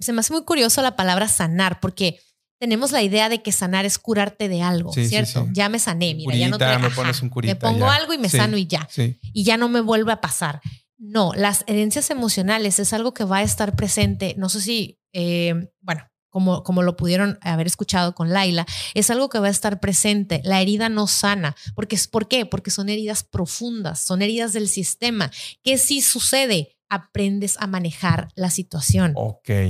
se 0.00 0.12
me 0.12 0.20
hace 0.20 0.32
muy 0.32 0.44
curioso 0.44 0.82
la 0.82 0.96
palabra 0.96 1.28
sanar, 1.28 1.78
porque 1.78 2.18
tenemos 2.58 2.90
la 2.92 3.02
idea 3.02 3.28
de 3.28 3.42
que 3.42 3.52
sanar 3.52 3.84
es 3.84 3.98
curarte 3.98 4.48
de 4.48 4.62
algo, 4.62 4.92
¿cierto? 4.92 5.46
Ya 5.52 5.68
me 5.68 5.78
sané, 5.78 6.14
mira, 6.14 6.34
ya 6.34 6.48
no 6.48 6.58
te 6.58 6.78
me 6.78 6.90
pones 6.90 7.22
un 7.22 7.28
curita, 7.28 7.54
Me 7.54 7.60
pongo 7.60 7.88
algo 7.88 8.12
y 8.12 8.18
me 8.18 8.28
sano 8.28 8.56
y 8.56 8.66
ya. 8.66 8.88
Y 9.32 9.44
ya 9.44 9.56
no 9.56 9.68
me 9.68 9.80
vuelve 9.80 10.12
a 10.12 10.20
pasar. 10.20 10.60
No, 10.98 11.32
las 11.34 11.64
herencias 11.66 12.10
emocionales 12.10 12.78
es 12.78 12.92
algo 12.92 13.12
que 13.12 13.24
va 13.24 13.38
a 13.38 13.42
estar 13.42 13.74
presente. 13.76 14.34
No 14.38 14.48
sé 14.48 14.60
si, 14.60 15.00
eh, 15.12 15.68
bueno, 15.80 16.04
como, 16.32 16.64
como 16.64 16.82
lo 16.82 16.96
pudieron 16.96 17.38
haber 17.42 17.66
escuchado 17.66 18.14
con 18.14 18.30
Laila, 18.30 18.66
es 18.94 19.10
algo 19.10 19.28
que 19.28 19.38
va 19.38 19.48
a 19.48 19.50
estar 19.50 19.80
presente. 19.80 20.40
La 20.44 20.62
herida 20.62 20.88
no 20.88 21.06
sana. 21.06 21.54
Porque, 21.76 21.98
¿Por 22.10 22.26
qué? 22.26 22.46
Porque 22.46 22.70
son 22.70 22.88
heridas 22.88 23.22
profundas, 23.22 24.00
son 24.00 24.22
heridas 24.22 24.54
del 24.54 24.66
sistema. 24.66 25.30
¿Qué 25.62 25.76
si 25.76 26.00
sucede? 26.00 26.78
Aprendes 26.88 27.56
a 27.58 27.66
manejar 27.66 28.28
la 28.34 28.50
situación. 28.50 29.14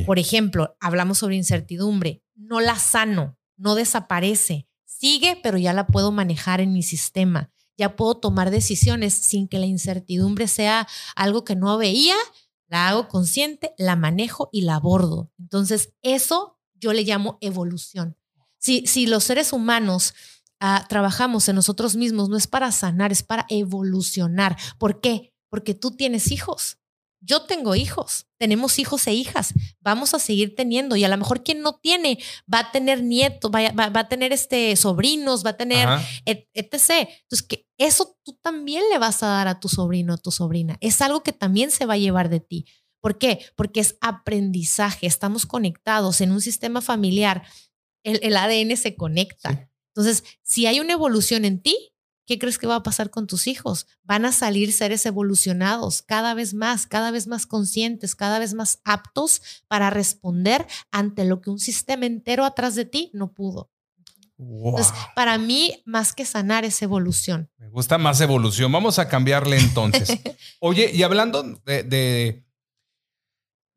Por 0.07 0.19
ejemplo, 0.19 0.77
hablamos 0.81 1.19
sobre 1.19 1.37
incertidumbre. 1.37 2.23
No 2.37 2.61
la 2.61 2.79
sano, 2.79 3.37
no 3.57 3.75
desaparece. 3.75 4.69
Sigue, 4.85 5.39
pero 5.43 5.59
ya 5.59 5.73
la 5.73 5.89
puedo 5.89 6.13
manejar 6.13 6.61
en 6.61 6.73
mi 6.73 6.85
sistema. 6.85 7.51
Ya 7.77 7.97
puedo 7.97 8.19
tomar 8.19 8.53
decisiones 8.53 9.15
sin 9.15 9.49
que 9.49 9.59
la 9.59 9.67
incertidumbre 9.67 10.47
sea 10.47 10.87
algo 11.17 11.45
que 11.45 11.57
no 11.57 11.77
veía 11.77 12.15
la 12.73 12.89
hago 12.89 13.07
consciente, 13.07 13.75
la 13.77 13.97
manejo 13.97 14.49
y 14.51 14.63
la 14.63 14.77
abordo. 14.77 15.31
Entonces, 15.39 15.93
eso 16.01 16.59
yo 16.73 16.95
le 16.95 17.03
llamo 17.03 17.37
evolución. 17.43 18.17
Si, 18.57 18.87
si 18.87 19.07
los 19.07 19.25
seres 19.25 19.53
humanos 19.53 20.15
ah, 20.59 20.87
trabajamos 20.89 21.47
en 21.51 21.57
nosotros 21.57 21.97
mismos, 21.97 22.31
no 22.31 22.37
es 22.39 22.47
para 22.47 22.73
sanar, 22.73 23.13
es 23.13 23.23
para 23.23 23.45
evolucionar. 23.51 24.57
¿Por 24.79 25.03
qué? 25.03 25.35
Porque 25.51 25.75
tú 25.75 25.91
tienes 25.91 26.33
hijos. 26.33 26.79
Yo 27.25 27.43
tengo 27.43 27.77
hijos, 27.77 28.27
tenemos 28.37 28.81
hijos 28.81 29.07
e 29.07 29.15
hijas, 29.15 29.55
vamos 29.81 30.13
a 30.13 30.19
seguir 30.19 30.57
teniendo 30.57 30.97
y 30.97 31.05
a 31.05 31.09
lo 31.09 31.17
mejor 31.17 31.45
quien 31.45 31.61
no 31.61 31.79
tiene 31.79 32.19
va 32.53 32.59
a 32.59 32.73
tener 32.73 33.05
nietos, 33.05 33.49
va, 33.49 33.71
va, 33.71 34.01
a 34.01 34.09
tener 34.09 34.33
este, 34.33 34.75
sobrinos, 34.75 35.47
va 35.47 35.51
a 35.51 35.57
tener 35.57 35.89
etc. 36.27 36.51
Entonces, 36.55 37.43
que 37.49 37.69
eso 37.79 38.19
tú 38.25 38.37
también 38.43 38.83
le 38.91 38.99
vas 38.99 39.23
a 39.23 39.29
dar 39.29 39.47
a 39.47 39.61
tu 39.61 39.69
sobrino 39.69 40.15
o 40.15 40.19
tu 40.19 40.33
sobrina. 40.33 40.77
Es 40.81 41.01
algo 41.01 41.23
que 41.23 41.33
también 41.33 41.71
se 41.71 41.87
va 41.87 41.95
a 41.95 41.99
llevar 41.99 42.29
de 42.29 42.41
ti. 42.41 42.67
¿Por 43.01 43.19
qué? 43.19 43.47
Porque 43.55 43.79
es 43.79 43.97
aprendizaje, 44.01 45.07
estamos 45.07 45.47
conectados 45.47 46.21
en 46.21 46.33
un 46.33 46.41
sistema 46.41 46.81
familiar, 46.81 47.45
el, 48.03 48.19
el 48.23 48.37
ADN 48.37 48.77
se 48.77 48.97
conecta. 48.97 49.71
Entonces, 49.95 50.25
si 50.43 50.67
hay 50.67 50.81
una 50.81 50.95
evolución 50.95 51.45
en 51.45 51.63
ti, 51.63 51.92
¿Qué 52.27 52.39
crees 52.39 52.59
que 52.59 52.67
va 52.67 52.77
a 52.77 52.83
pasar 52.83 53.11
con 53.11 53.27
tus 53.27 53.47
hijos? 53.47 53.87
Van 54.05 54.25
a 54.25 54.33
salir 54.33 54.73
seres 54.73 55.05
evolucionados 55.07 56.03
cada 56.03 56.35
vez 56.35 56.55
más, 56.55 56.87
cada 56.87 57.11
vez 57.11 57.27
más 57.27 57.47
conscientes, 57.47 58.15
cada 58.15 58.39
vez 58.39 58.55
más 58.55 58.81
aptos 58.85 59.43
para 59.69 59.91
responder 59.91 60.67
ante 60.91 61.25
lo 61.25 61.41
que 61.41 61.51
un 61.51 61.59
sistema 61.59 62.07
entero 62.07 62.45
atrás 62.45 62.75
de 62.75 62.85
ti 62.85 63.11
no 63.13 63.33
pudo. 63.33 63.71
Entonces, 64.39 64.93
para 65.15 65.39
mí, 65.39 65.83
más 65.85 66.13
que 66.13 66.25
sanar 66.25 66.65
es 66.65 66.83
evolución. 66.83 67.51
Me 67.59 67.69
gusta 67.69 67.99
más 67.99 68.21
evolución. 68.21 68.73
Vamos 68.73 68.99
a 68.99 69.09
cambiarle 69.09 69.59
entonces. 69.59 70.19
Oye, 70.61 70.91
y 70.93 71.03
hablando 71.03 71.43
de, 71.65 72.45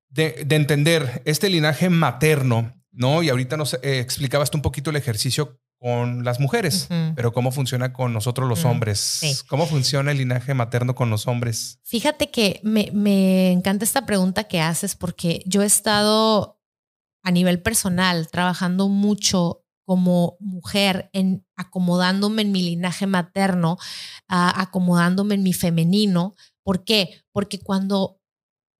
de, 0.10 0.56
entender 0.56 1.22
este 1.26 1.50
linaje 1.50 1.90
materno, 1.90 2.74
¿no? 2.92 3.22
Y 3.22 3.30
ahorita 3.30 3.58
nos 3.58 3.76
eh, 3.76 4.00
explicabas 4.00 4.50
tú 4.50 4.58
un 4.58 4.64
poquito 4.64 4.90
el 4.90 4.96
ejercicio 4.96 5.60
con 5.80 6.24
las 6.24 6.40
mujeres, 6.40 6.88
pero 7.16 7.34
cómo 7.34 7.52
funciona 7.52 7.94
con 7.94 8.14
nosotros 8.14 8.48
los 8.50 8.66
hombres. 8.66 9.44
¿Cómo 9.48 9.66
funciona 9.68 10.12
el 10.12 10.18
linaje 10.18 10.54
materno 10.54 10.96
con 10.96 11.10
los 11.10 11.28
hombres? 11.28 11.80
Fíjate 11.84 12.32
que 12.32 12.60
me, 12.64 12.90
me 12.94 13.52
encanta 13.52 13.86
esta 13.86 14.06
pregunta 14.06 14.46
que 14.46 14.62
haces 14.62 14.96
porque 14.96 15.44
yo 15.46 15.62
he 15.62 15.66
estado 15.66 16.60
a 17.24 17.32
nivel 17.32 17.62
personal 17.62 18.28
trabajando 18.30 18.88
mucho 18.88 19.66
como 19.86 20.38
mujer 20.40 21.10
en 21.14 21.46
acomodándome 21.56 22.42
en 22.42 22.52
mi 22.52 22.64
linaje 22.64 23.08
materno, 23.08 23.78
acomodándome 24.28 25.36
en 25.36 25.44
mi 25.44 25.54
femenino. 25.54 26.36
¿Por 26.64 26.84
qué? 26.84 27.24
Porque 27.32 27.60
cuando 27.60 28.20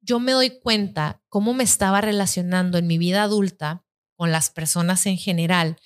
yo 0.02 0.20
me 0.20 0.34
doy 0.34 0.60
cuenta 0.60 1.22
cómo 1.30 1.54
me 1.54 1.64
estaba 1.64 2.02
relacionando 2.02 2.78
en 2.78 2.88
mi 2.88 2.98
vida 2.98 3.24
adulta 3.24 3.86
con 4.16 4.32
las 4.32 4.50
personas 4.50 5.06
en 5.06 5.18
general, 5.18 5.78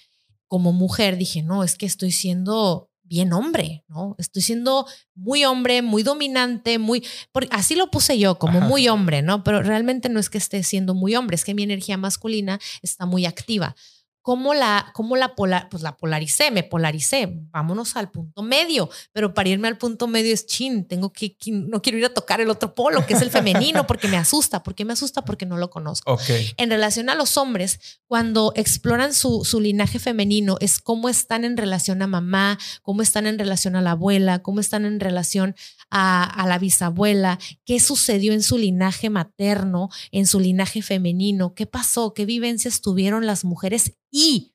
como 0.49 0.73
mujer, 0.73 1.15
dije, 1.15 1.43
no, 1.43 1.63
es 1.63 1.77
que 1.77 1.85
estoy 1.85 2.11
siendo 2.11 2.89
bien 3.03 3.33
hombre, 3.33 3.83
¿no? 3.87 4.15
Estoy 4.19 4.41
siendo 4.41 4.85
muy 5.15 5.45
hombre, 5.45 5.81
muy 5.81 6.03
dominante, 6.03 6.77
muy, 6.77 7.05
así 7.49 7.75
lo 7.75 7.89
puse 7.89 8.19
yo, 8.19 8.37
como 8.37 8.59
muy 8.61 8.87
hombre, 8.87 9.21
¿no? 9.21 9.43
Pero 9.43 9.63
realmente 9.63 10.09
no 10.09 10.19
es 10.19 10.29
que 10.29 10.37
esté 10.37 10.61
siendo 10.63 10.93
muy 10.93 11.15
hombre, 11.15 11.35
es 11.35 11.45
que 11.45 11.55
mi 11.55 11.63
energía 11.63 11.97
masculina 11.97 12.59
está 12.81 13.05
muy 13.05 13.25
activa. 13.25 13.75
¿Cómo 14.21 14.53
la, 14.53 14.91
cómo 14.93 15.15
la, 15.15 15.33
polar, 15.35 15.69
pues 15.69 15.81
la 15.81 15.95
polaricé? 15.95 16.51
Me 16.51 16.63
polaricé. 16.63 17.29
Vámonos 17.51 17.95
al 17.95 18.11
punto 18.11 18.43
medio. 18.43 18.89
Pero 19.13 19.33
para 19.33 19.49
irme 19.49 19.67
al 19.67 19.77
punto 19.77 20.07
medio 20.07 20.33
es 20.33 20.45
chin. 20.45 20.85
Tengo 20.85 21.13
que, 21.13 21.37
no 21.47 21.81
quiero 21.81 21.97
ir 21.97 22.05
a 22.05 22.13
tocar 22.13 22.41
el 22.41 22.49
otro 22.49 22.75
polo, 22.75 23.05
que 23.05 23.13
es 23.13 23.21
el 23.21 23.31
femenino, 23.31 23.87
porque 23.87 24.07
me 24.07 24.17
asusta. 24.17 24.61
¿Por 24.61 24.75
qué 24.75 24.83
me 24.83 24.93
asusta? 24.93 25.23
Porque 25.23 25.45
no 25.45 25.57
lo 25.57 25.69
conozco. 25.69 26.13
Okay. 26.13 26.51
En 26.57 26.69
relación 26.69 27.09
a 27.09 27.15
los 27.15 27.37
hombres, 27.37 27.79
cuando 28.07 28.51
exploran 28.55 29.13
su, 29.13 29.45
su 29.45 29.61
linaje 29.61 29.99
femenino, 29.99 30.57
es 30.59 30.79
cómo 30.79 31.07
están 31.07 31.45
en 31.45 31.55
relación 31.55 32.01
a 32.01 32.07
mamá, 32.07 32.59
cómo 32.81 33.01
están 33.01 33.25
en 33.25 33.39
relación 33.39 33.75
a 33.75 33.81
la 33.81 33.91
abuela, 33.91 34.39
cómo 34.39 34.59
están 34.59 34.85
en 34.85 34.99
relación 34.99 35.55
a, 35.89 36.23
a 36.23 36.45
la 36.45 36.59
bisabuela, 36.59 37.39
qué 37.65 37.79
sucedió 37.79 38.33
en 38.33 38.43
su 38.43 38.57
linaje 38.57 39.09
materno, 39.09 39.89
en 40.11 40.27
su 40.27 40.39
linaje 40.39 40.81
femenino, 40.81 41.53
qué 41.53 41.65
pasó, 41.65 42.13
qué 42.13 42.25
vivencias 42.25 42.81
tuvieron 42.81 43.25
las 43.25 43.45
mujeres 43.45 43.93
y 44.11 44.53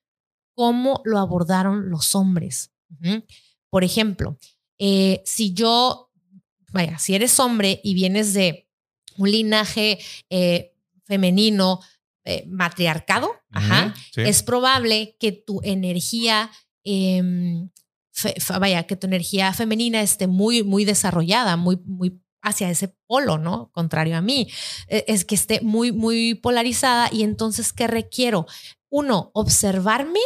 cómo 0.55 1.03
lo 1.05 1.19
abordaron 1.19 1.91
los 1.91 2.15
hombres. 2.15 2.73
Por 3.71 3.85
ejemplo, 3.85 4.39
eh, 4.79 5.23
si 5.25 5.53
yo, 5.53 6.11
vaya, 6.73 6.99
si 6.99 7.15
eres 7.15 7.39
hombre 7.41 7.81
y 7.83 7.95
vienes 7.95 8.33
de 8.33 8.69
un 9.17 9.31
linaje 9.31 9.99
eh, 10.31 10.75
femenino 11.05 11.81
eh, 12.25 12.45
matriarcado, 12.47 13.31
es 14.17 14.43
probable 14.43 15.17
que 15.21 15.33
tu 15.33 15.61
energía, 15.63 16.51
em, 16.85 17.69
vaya, 18.59 18.85
que 18.85 18.97
tu 18.97 19.07
energía 19.07 19.53
femenina 19.53 20.03
esté 20.03 20.27
muy, 20.27 20.63
muy 20.63 20.85
desarrollada, 20.85 21.57
muy, 21.57 21.77
muy 21.85 22.21
hacia 22.43 22.71
ese 22.71 22.89
polo, 23.07 23.39
¿no? 23.39 23.71
Contrario 23.73 24.17
a 24.17 24.21
mí, 24.21 24.49
es 24.89 25.25
que 25.25 25.35
esté 25.35 25.61
muy, 25.63 25.93
muy 25.93 26.35
polarizada 26.35 27.09
y 27.11 27.23
entonces, 27.23 27.73
¿qué 27.73 27.87
requiero? 27.87 28.47
Uno, 28.95 29.33
observarme 29.35 30.21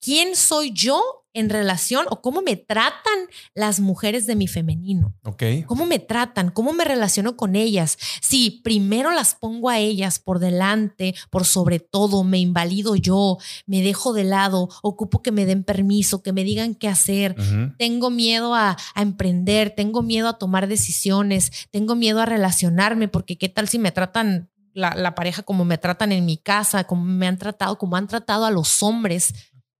quién 0.00 0.36
soy 0.36 0.72
yo 0.72 1.02
en 1.34 1.50
relación 1.50 2.06
o 2.08 2.22
cómo 2.22 2.40
me 2.40 2.54
tratan 2.54 3.18
las 3.52 3.80
mujeres 3.80 4.26
de 4.28 4.36
mi 4.36 4.46
femenino. 4.46 5.12
Ok. 5.24 5.42
¿Cómo 5.66 5.84
me 5.84 5.98
tratan? 5.98 6.50
¿Cómo 6.50 6.72
me 6.72 6.84
relaciono 6.84 7.36
con 7.36 7.56
ellas? 7.56 7.98
Si 8.22 8.62
primero 8.62 9.10
las 9.10 9.34
pongo 9.34 9.68
a 9.68 9.80
ellas 9.80 10.20
por 10.20 10.38
delante, 10.38 11.16
por 11.28 11.44
sobre 11.44 11.80
todo, 11.80 12.22
me 12.22 12.38
invalido 12.38 12.94
yo, 12.94 13.38
me 13.66 13.82
dejo 13.82 14.12
de 14.12 14.22
lado, 14.22 14.68
ocupo 14.82 15.20
que 15.20 15.32
me 15.32 15.44
den 15.44 15.64
permiso, 15.64 16.22
que 16.22 16.32
me 16.32 16.44
digan 16.44 16.76
qué 16.76 16.86
hacer, 16.86 17.34
tengo 17.76 18.08
miedo 18.08 18.54
a, 18.54 18.76
a 18.94 19.02
emprender, 19.02 19.74
tengo 19.74 20.02
miedo 20.02 20.28
a 20.28 20.38
tomar 20.38 20.68
decisiones, 20.68 21.50
tengo 21.72 21.96
miedo 21.96 22.20
a 22.20 22.26
relacionarme, 22.26 23.08
porque 23.08 23.36
qué 23.36 23.48
tal 23.48 23.68
si 23.68 23.80
me 23.80 23.90
tratan 23.90 24.48
la, 24.76 25.14
pareja 25.14 25.42
como 25.42 25.64
me 25.64 25.78
tratan 25.78 26.12
en 26.12 26.26
mi 26.26 26.36
casa, 26.36 26.84
como 26.84 27.02
me 27.02 27.26
han 27.26 27.38
tratado, 27.38 27.78
como 27.78 27.96
han 27.96 28.06
tratado 28.06 28.44
a 28.44 28.50
los 28.50 28.82
hombres 28.82 29.32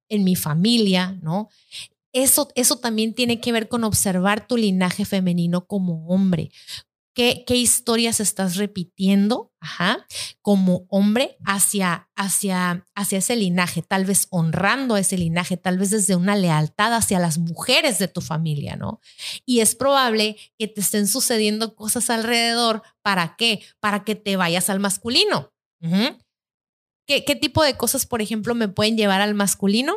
en 0.09 0.25
mi 0.25 0.37
familia, 0.37 1.19
¿no? 1.23 1.49
Eso, 2.13 2.49
eso 2.55 2.79
también 2.79 3.15
tiene 3.15 3.39
que 3.39 3.53
ver 3.53 3.69
con 3.69 3.85
observar 3.85 4.47
tu 4.47 4.57
linaje 4.57 5.05
femenino 5.05 5.67
como 5.67 6.07
hombre. 6.07 6.51
¿Qué, 7.16 7.44
historias 7.48 8.20
estás 8.20 8.57
repitiendo 8.57 9.50
Ajá, 9.59 10.07
como 10.42 10.87
hombre 10.90 11.38
hacia, 11.46 12.11
hacia, 12.14 12.87
hacia 12.94 13.18
ese 13.18 13.37
linaje? 13.37 13.81
Tal 13.81 14.05
vez 14.05 14.26
honrando 14.29 14.94
a 14.94 15.00
ese 15.00 15.16
linaje, 15.16 15.57
tal 15.57 15.79
vez 15.79 15.88
desde 15.88 16.14
una 16.14 16.37
lealtad 16.37 16.92
hacia 16.92 17.18
las 17.18 17.38
mujeres 17.38 17.98
de 17.98 18.09
tu 18.09 18.20
familia, 18.20 18.76
¿no? 18.76 19.00
Y 19.46 19.61
es 19.61 19.74
probable 19.74 20.37
que 20.59 20.68
te 20.68 20.83
estén 20.83 21.09
sucediendo 21.09 21.74
cosas 21.74 22.11
alrededor. 22.11 22.83
¿Para 23.00 23.35
qué? 23.38 23.62
Para 23.81 24.05
que 24.05 24.14
te 24.14 24.37
vayas 24.37 24.68
al 24.68 24.79
masculino. 24.79 25.55
¿Qué, 27.09 27.24
¿Qué, 27.24 27.35
tipo 27.35 27.64
de 27.64 27.79
cosas, 27.79 28.05
por 28.05 28.20
ejemplo, 28.20 28.55
me 28.55 28.68
pueden 28.68 28.98
llevar 28.98 29.22
al 29.22 29.35
masculino? 29.35 29.96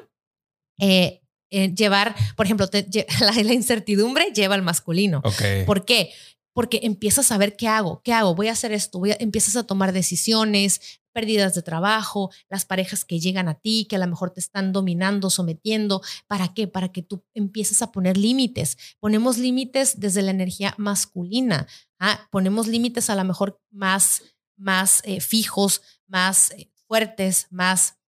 Eh, 0.80 1.22
eh, 1.52 1.74
llevar, 1.74 2.16
por 2.36 2.46
ejemplo, 2.46 2.68
la, 3.20 3.54
incertidumbre 3.54 4.32
lleva 4.34 4.56
al 4.56 4.62
masculino. 4.62 5.22
¿Por 5.66 5.84
qué? 5.84 6.14
Porque 6.60 6.82
empiezas 6.84 7.32
a 7.32 7.38
ver 7.38 7.56
qué 7.56 7.70
hago, 7.70 8.02
qué 8.04 8.12
hago, 8.12 8.36
voy 8.36 8.50
a 8.50 8.52
hacer 8.52 8.74
esto, 8.74 9.00
voy 9.00 9.12
a, 9.12 9.18
empiezas 9.22 9.56
a 9.56 9.64
tomar 9.64 9.94
decisiones, 9.94 11.00
pérdidas 11.14 11.56
de 11.56 11.62
trabajo, 11.62 12.32
las 12.50 12.66
parejas 12.66 13.06
que 13.06 13.22
llegan 13.22 13.48
a 13.48 13.54
ti, 13.54 13.88
que 13.90 13.96
a 13.96 14.00
lo 14.00 14.08
mejor 14.08 14.32
te 14.32 14.42
están 14.42 14.74
dominando, 14.74 15.30
sometiendo. 15.30 16.02
¿Para 16.28 16.54
qué? 16.54 16.68
Para 16.68 16.92
que 16.92 17.02
tú 17.02 17.24
empieces 17.34 17.82
a 17.82 17.94
poner 17.94 18.18
límites. 18.18 18.78
Ponemos 19.00 19.38
límites 19.38 20.02
desde 20.02 20.22
la 20.22 20.32
energía 20.32 20.76
masculina. 20.78 21.66
¿ah? 21.98 22.28
Ponemos 22.30 22.68
límites 22.68 23.10
a 23.10 23.16
lo 23.16 23.24
mejor 23.24 23.62
más, 23.72 24.22
más 24.58 25.02
eh, 25.06 25.22
fijos, 25.22 25.82
más 26.08 26.52
eh, 26.52 26.70
fuertes, 26.90 27.48
más 27.52 27.99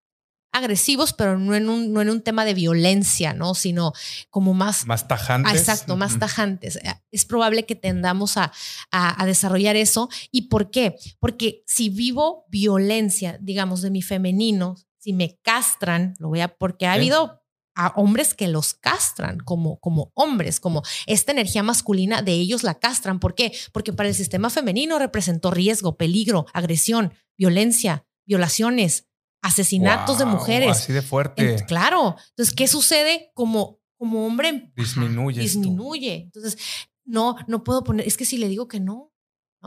agresivos, 0.52 1.12
pero 1.12 1.38
no 1.38 1.54
en 1.54 1.68
un, 1.68 1.92
no 1.92 2.02
en 2.02 2.10
un 2.10 2.20
tema 2.20 2.44
de 2.44 2.54
violencia, 2.54 3.32
¿no? 3.32 3.54
Sino 3.54 3.92
como 4.30 4.54
más... 4.54 4.86
Más 4.86 5.08
tajantes. 5.08 5.54
exacto, 5.54 5.96
más 5.96 6.18
tajantes. 6.18 6.76
Eh, 6.76 6.94
es 7.10 7.24
probable 7.24 7.64
que 7.64 7.74
tendamos 7.74 8.36
a, 8.36 8.52
a, 8.90 9.26
desarrollar 9.26 9.76
eso. 9.76 10.08
¿Y 10.30 10.42
por 10.42 10.70
qué? 10.70 10.96
Porque 11.18 11.64
si 11.66 11.88
vivo 11.88 12.44
violencia, 12.48 13.38
digamos, 13.40 13.82
de 13.82 13.90
mi 13.90 14.02
femenino, 14.02 14.76
si 14.98 15.12
me 15.12 15.38
castran, 15.42 16.14
lo 16.18 16.28
voy 16.28 16.40
a... 16.40 16.48
Porque 16.48 16.86
ha 16.86 16.92
habido 16.92 17.42
a 17.74 17.88
hombres 17.96 18.34
que 18.34 18.48
los 18.48 18.74
castran 18.74 19.38
como, 19.38 19.78
como 19.80 20.12
hombres, 20.14 20.60
como 20.60 20.82
esta 21.06 21.32
energía 21.32 21.62
masculina 21.62 22.22
de 22.22 22.32
ellos 22.32 22.62
la 22.62 22.78
castran. 22.78 23.18
¿Por 23.18 23.34
qué? 23.34 23.52
Porque 23.72 23.92
para 23.92 24.10
el 24.10 24.14
sistema 24.14 24.50
femenino 24.50 24.98
representó 24.98 25.50
riesgo, 25.50 25.96
peligro, 25.96 26.46
agresión, 26.52 27.14
violencia, 27.38 28.04
violaciones, 28.26 29.08
asesinatos 29.42 30.18
de 30.18 30.24
mujeres. 30.24 30.70
Así 30.70 30.92
de 30.92 31.02
fuerte. 31.02 31.64
claro. 31.66 32.16
Entonces, 32.30 32.54
¿qué 32.54 32.68
sucede? 32.68 33.30
Como, 33.34 33.80
como 33.98 34.26
hombre. 34.26 34.72
Disminuye. 34.76 35.42
Disminuye. 35.42 36.14
Entonces, 36.14 36.56
no, 37.04 37.36
no 37.46 37.64
puedo 37.64 37.84
poner, 37.84 38.06
es 38.06 38.16
que 38.16 38.24
si 38.24 38.38
le 38.38 38.48
digo 38.48 38.68
que 38.68 38.80
no. 38.80 39.12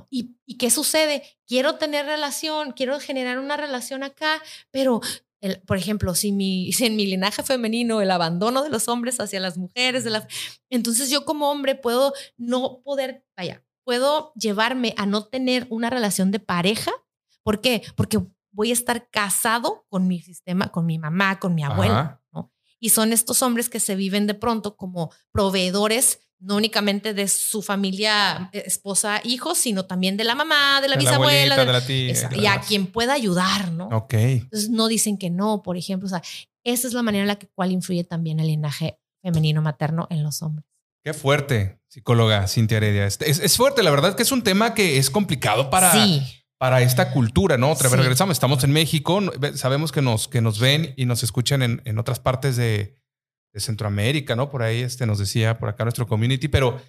¿Y, 0.10 0.36
¿Y 0.46 0.58
qué 0.58 0.72
sucede? 0.72 1.24
Quiero 1.48 1.76
tener 1.76 2.06
relación, 2.06 2.74
quiero 2.74 3.00
generar 3.00 3.40
una 3.40 3.56
relación 3.56 4.04
acá, 4.04 4.42
pero 4.72 5.00
el, 5.42 5.62
por 5.62 5.78
ejemplo, 5.78 6.16
si, 6.16 6.32
mi, 6.32 6.72
si 6.74 6.86
en 6.86 6.96
mi 6.96 7.06
linaje 7.06 7.44
femenino 7.44 8.02
el 8.02 8.12
abandono 8.12 8.64
de 8.64 8.70
los 8.70 8.88
hombres 8.88 9.20
hacia 9.20 9.40
las 9.40 9.58
mujeres, 9.58 10.04
de 10.04 10.10
las, 10.10 10.28
entonces 10.70 11.10
yo 11.10 11.26
como 11.26 11.52
hombre 11.52 11.76
puedo 11.76 12.14
no 12.38 12.82
poder, 12.84 13.24
vaya, 13.38 13.64
puedo 13.84 14.34
llevarme 14.34 14.94
a 14.98 15.06
no 15.06 15.26
tener 15.26 15.68
una 15.70 15.90
relación 15.90 16.32
de 16.32 16.40
pareja. 16.40 16.92
¿Por 17.44 17.62
qué? 17.62 17.84
Porque 17.96 18.20
voy 18.56 18.70
a 18.70 18.74
estar 18.74 19.10
casado 19.10 19.86
con 19.90 20.08
mi 20.08 20.22
sistema, 20.22 20.70
con 20.70 20.86
mi 20.86 20.98
mamá, 20.98 21.40
con 21.40 21.54
mi 21.54 21.64
abuela, 21.64 22.22
¿no? 22.34 22.52
Y 22.80 22.90
son 22.90 23.14
estos 23.14 23.42
hombres 23.42 23.70
que 23.70 23.80
se 23.80 23.96
viven 23.96 24.28
de 24.28 24.34
pronto 24.34 24.76
como 24.78 25.12
proveedores, 25.32 26.22
no 26.40 26.56
únicamente 26.56 27.14
de 27.14 27.28
su 27.28 27.62
familia, 27.62 28.50
eh, 28.54 28.64
esposa, 28.66 29.22
hijos, 29.24 29.58
sino 29.58 29.86
también 29.86 30.18
de 30.18 30.24
la 30.24 30.36
mamá, 30.36 30.82
de 30.82 30.88
la 30.88 30.96
bisabuela, 30.96 31.58
de, 31.58 31.66
la 31.66 31.86
tía, 31.86 32.30
y 32.36 32.46
a 32.46 32.62
quien 32.62 32.88
pueda 32.88 33.14
ayudar, 33.14 33.72
¿no? 33.72 33.88
Ok. 33.90 34.14
Entonces 34.14 34.70
no 34.70 34.88
dicen 34.88 35.18
que 35.18 35.30
no, 35.30 35.62
por 35.62 35.78
ejemplo, 35.78 36.08
o 36.08 36.10
sea, 36.10 36.22
esa 36.64 36.88
es 36.88 36.94
la 36.94 37.04
manera 37.04 37.24
en 37.24 37.28
la 37.28 37.36
que 37.38 37.48
cual 37.48 37.72
influye 37.72 38.04
también 38.04 38.40
el 38.40 38.48
linaje 38.48 39.00
femenino 39.22 39.62
materno 39.62 40.08
en 40.10 40.24
los 40.24 40.42
hombres. 40.42 40.66
Qué 41.04 41.14
fuerte, 41.14 41.80
psicóloga 41.88 42.48
Cintia 42.48 42.78
Heredia. 42.78 43.06
Es, 43.06 43.20
es, 43.22 43.58
fuerte, 43.58 43.84
la 43.84 43.92
verdad 43.92 44.16
que 44.16 44.24
es 44.24 44.32
un 44.32 44.44
tema 44.44 44.74
que 44.74 44.98
es 44.98 45.10
complicado 45.10 45.70
para, 45.70 45.92
sí 45.92 46.45
para 46.58 46.82
esta 46.82 47.12
cultura, 47.12 47.58
¿no? 47.58 47.72
Otra 47.72 47.90
vez 47.90 48.00
regresamos, 48.00 48.36
estamos 48.36 48.64
en 48.64 48.72
México, 48.72 49.22
sabemos 49.56 49.92
que 49.92 50.02
nos, 50.02 50.28
que 50.28 50.42
nos 50.42 50.60
ven 50.60 50.94
y 50.96 51.06
nos 51.06 51.24
escuchan 51.24 51.62
en, 51.62 51.82
en 51.86 52.00
otras 52.00 52.20
partes 52.20 52.56
de, 52.56 52.96
de, 53.54 53.60
Centroamérica, 53.60 54.36
¿no? 54.36 54.50
Por 54.50 54.64
ahí 54.64 54.82
este, 54.82 55.06
nos 55.06 55.20
decía, 55.20 55.58
por 55.58 55.70
acá 55.70 55.84
nuestro 55.84 56.08
community, 56.08 56.48
pero 56.48 56.82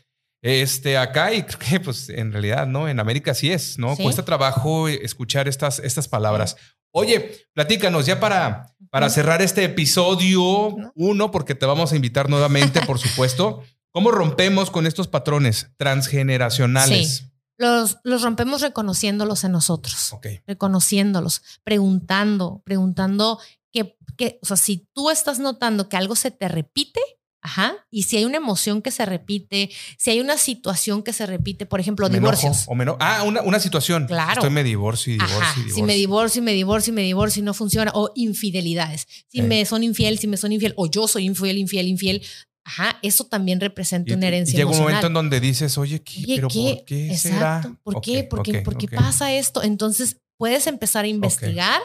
este, 0.42 0.96
acá 0.96 1.32
y 1.32 1.42
creo 1.44 1.58
que 1.58 1.80
pues 1.80 2.08
en 2.08 2.32
realidad, 2.32 2.66
¿no? 2.66 2.88
En 2.88 3.00
América 3.00 3.34
sí 3.34 3.50
es, 3.50 3.78
¿no? 3.78 3.96
Cuesta 3.96 4.24
trabajo 4.24 4.88
escuchar 4.88 5.48
estas, 5.48 5.80
estas 5.80 6.06
palabras. 6.06 6.56
Oye, 6.92 7.46
platícanos 7.52 8.06
ya 8.06 8.20
para, 8.20 8.74
para 8.90 9.10
cerrar 9.10 9.42
este 9.42 9.64
episodio 9.64 10.76
uno, 10.94 11.30
porque 11.30 11.54
te 11.54 11.66
vamos 11.66 11.92
a 11.92 11.96
invitar 11.96 12.30
nuevamente, 12.30 12.80
por 12.86 12.98
supuesto. 12.98 13.62
¿Cómo 13.90 14.10
rompemos 14.10 14.70
con 14.70 14.86
estos 14.86 15.08
patrones 15.08 15.70
transgeneracionales? 15.78 17.16
Sí. 17.16 17.25
Los, 17.58 17.98
los 18.04 18.22
rompemos 18.22 18.60
reconociéndolos 18.60 19.44
en 19.44 19.52
nosotros, 19.52 20.14
reconociéndolos, 20.46 21.42
preguntando, 21.64 22.62
preguntando 22.64 23.40
que, 23.72 23.96
que, 24.16 24.38
o 24.42 24.46
sea, 24.46 24.56
si 24.56 24.88
tú 24.92 25.10
estás 25.10 25.38
notando 25.38 25.88
que 25.88 25.96
algo 25.96 26.16
se 26.16 26.30
te 26.30 26.48
repite, 26.48 27.00
Ajá. 27.46 27.76
Y 27.92 28.02
si 28.02 28.16
hay 28.16 28.24
una 28.24 28.38
emoción 28.38 28.82
que 28.82 28.90
se 28.90 29.06
repite, 29.06 29.70
si 29.98 30.10
hay 30.10 30.18
una 30.18 30.36
situación 30.36 31.04
que 31.04 31.12
se 31.12 31.26
repite, 31.26 31.64
por 31.64 31.78
ejemplo, 31.78 32.08
divorcios. 32.08 32.64
o 32.66 32.74
menos. 32.74 32.96
Ah, 32.98 33.22
una, 33.24 33.40
una, 33.42 33.60
situación. 33.60 34.06
Claro. 34.08 34.40
Estoy 34.40 34.50
me 34.50 34.64
divorcio 34.64 35.14
y 35.14 35.16
divorcio, 35.16 35.38
y 35.38 35.66
divorcio. 35.66 35.74
Si 35.76 35.82
me 35.84 35.94
divorcio 35.94 36.40
y 36.40 36.44
me 36.44 36.52
divorcio 36.52 36.90
y 36.90 36.94
me 36.96 37.02
divorcio 37.02 37.40
y 37.40 37.44
no 37.44 37.54
funciona. 37.54 37.92
O 37.94 38.10
infidelidades. 38.16 39.06
Si 39.28 39.42
me 39.42 39.64
son 39.64 39.84
infiel, 39.84 40.18
si 40.18 40.26
me 40.26 40.36
son 40.36 40.50
infiel, 40.50 40.74
o 40.76 40.88
yo 40.88 41.06
soy 41.06 41.24
infiel, 41.24 41.58
infiel, 41.58 41.86
infiel. 41.86 42.22
Ajá, 42.68 42.98
eso 43.02 43.24
también 43.24 43.60
representa 43.60 44.14
una 44.14 44.26
herencia. 44.26 44.54
Y 44.54 44.56
llega 44.58 44.70
un 44.70 44.78
momento 44.78 45.06
en 45.06 45.12
donde 45.12 45.38
dices, 45.38 45.78
oye, 45.78 46.02
¿qué, 46.02 46.24
pero 46.26 46.48
¿por 46.48 46.84
qué 46.84 47.12
Exacto. 47.12 47.78
¿Por 47.82 48.00
qué? 48.00 48.24
¿Por 48.24 48.42
qué, 48.42 48.60
¿Por 48.60 48.76
qué 48.76 48.88
pasa 48.88 49.32
esto? 49.32 49.62
Entonces 49.62 50.20
puedes 50.36 50.66
empezar 50.66 51.04
a 51.04 51.08
investigar, 51.08 51.80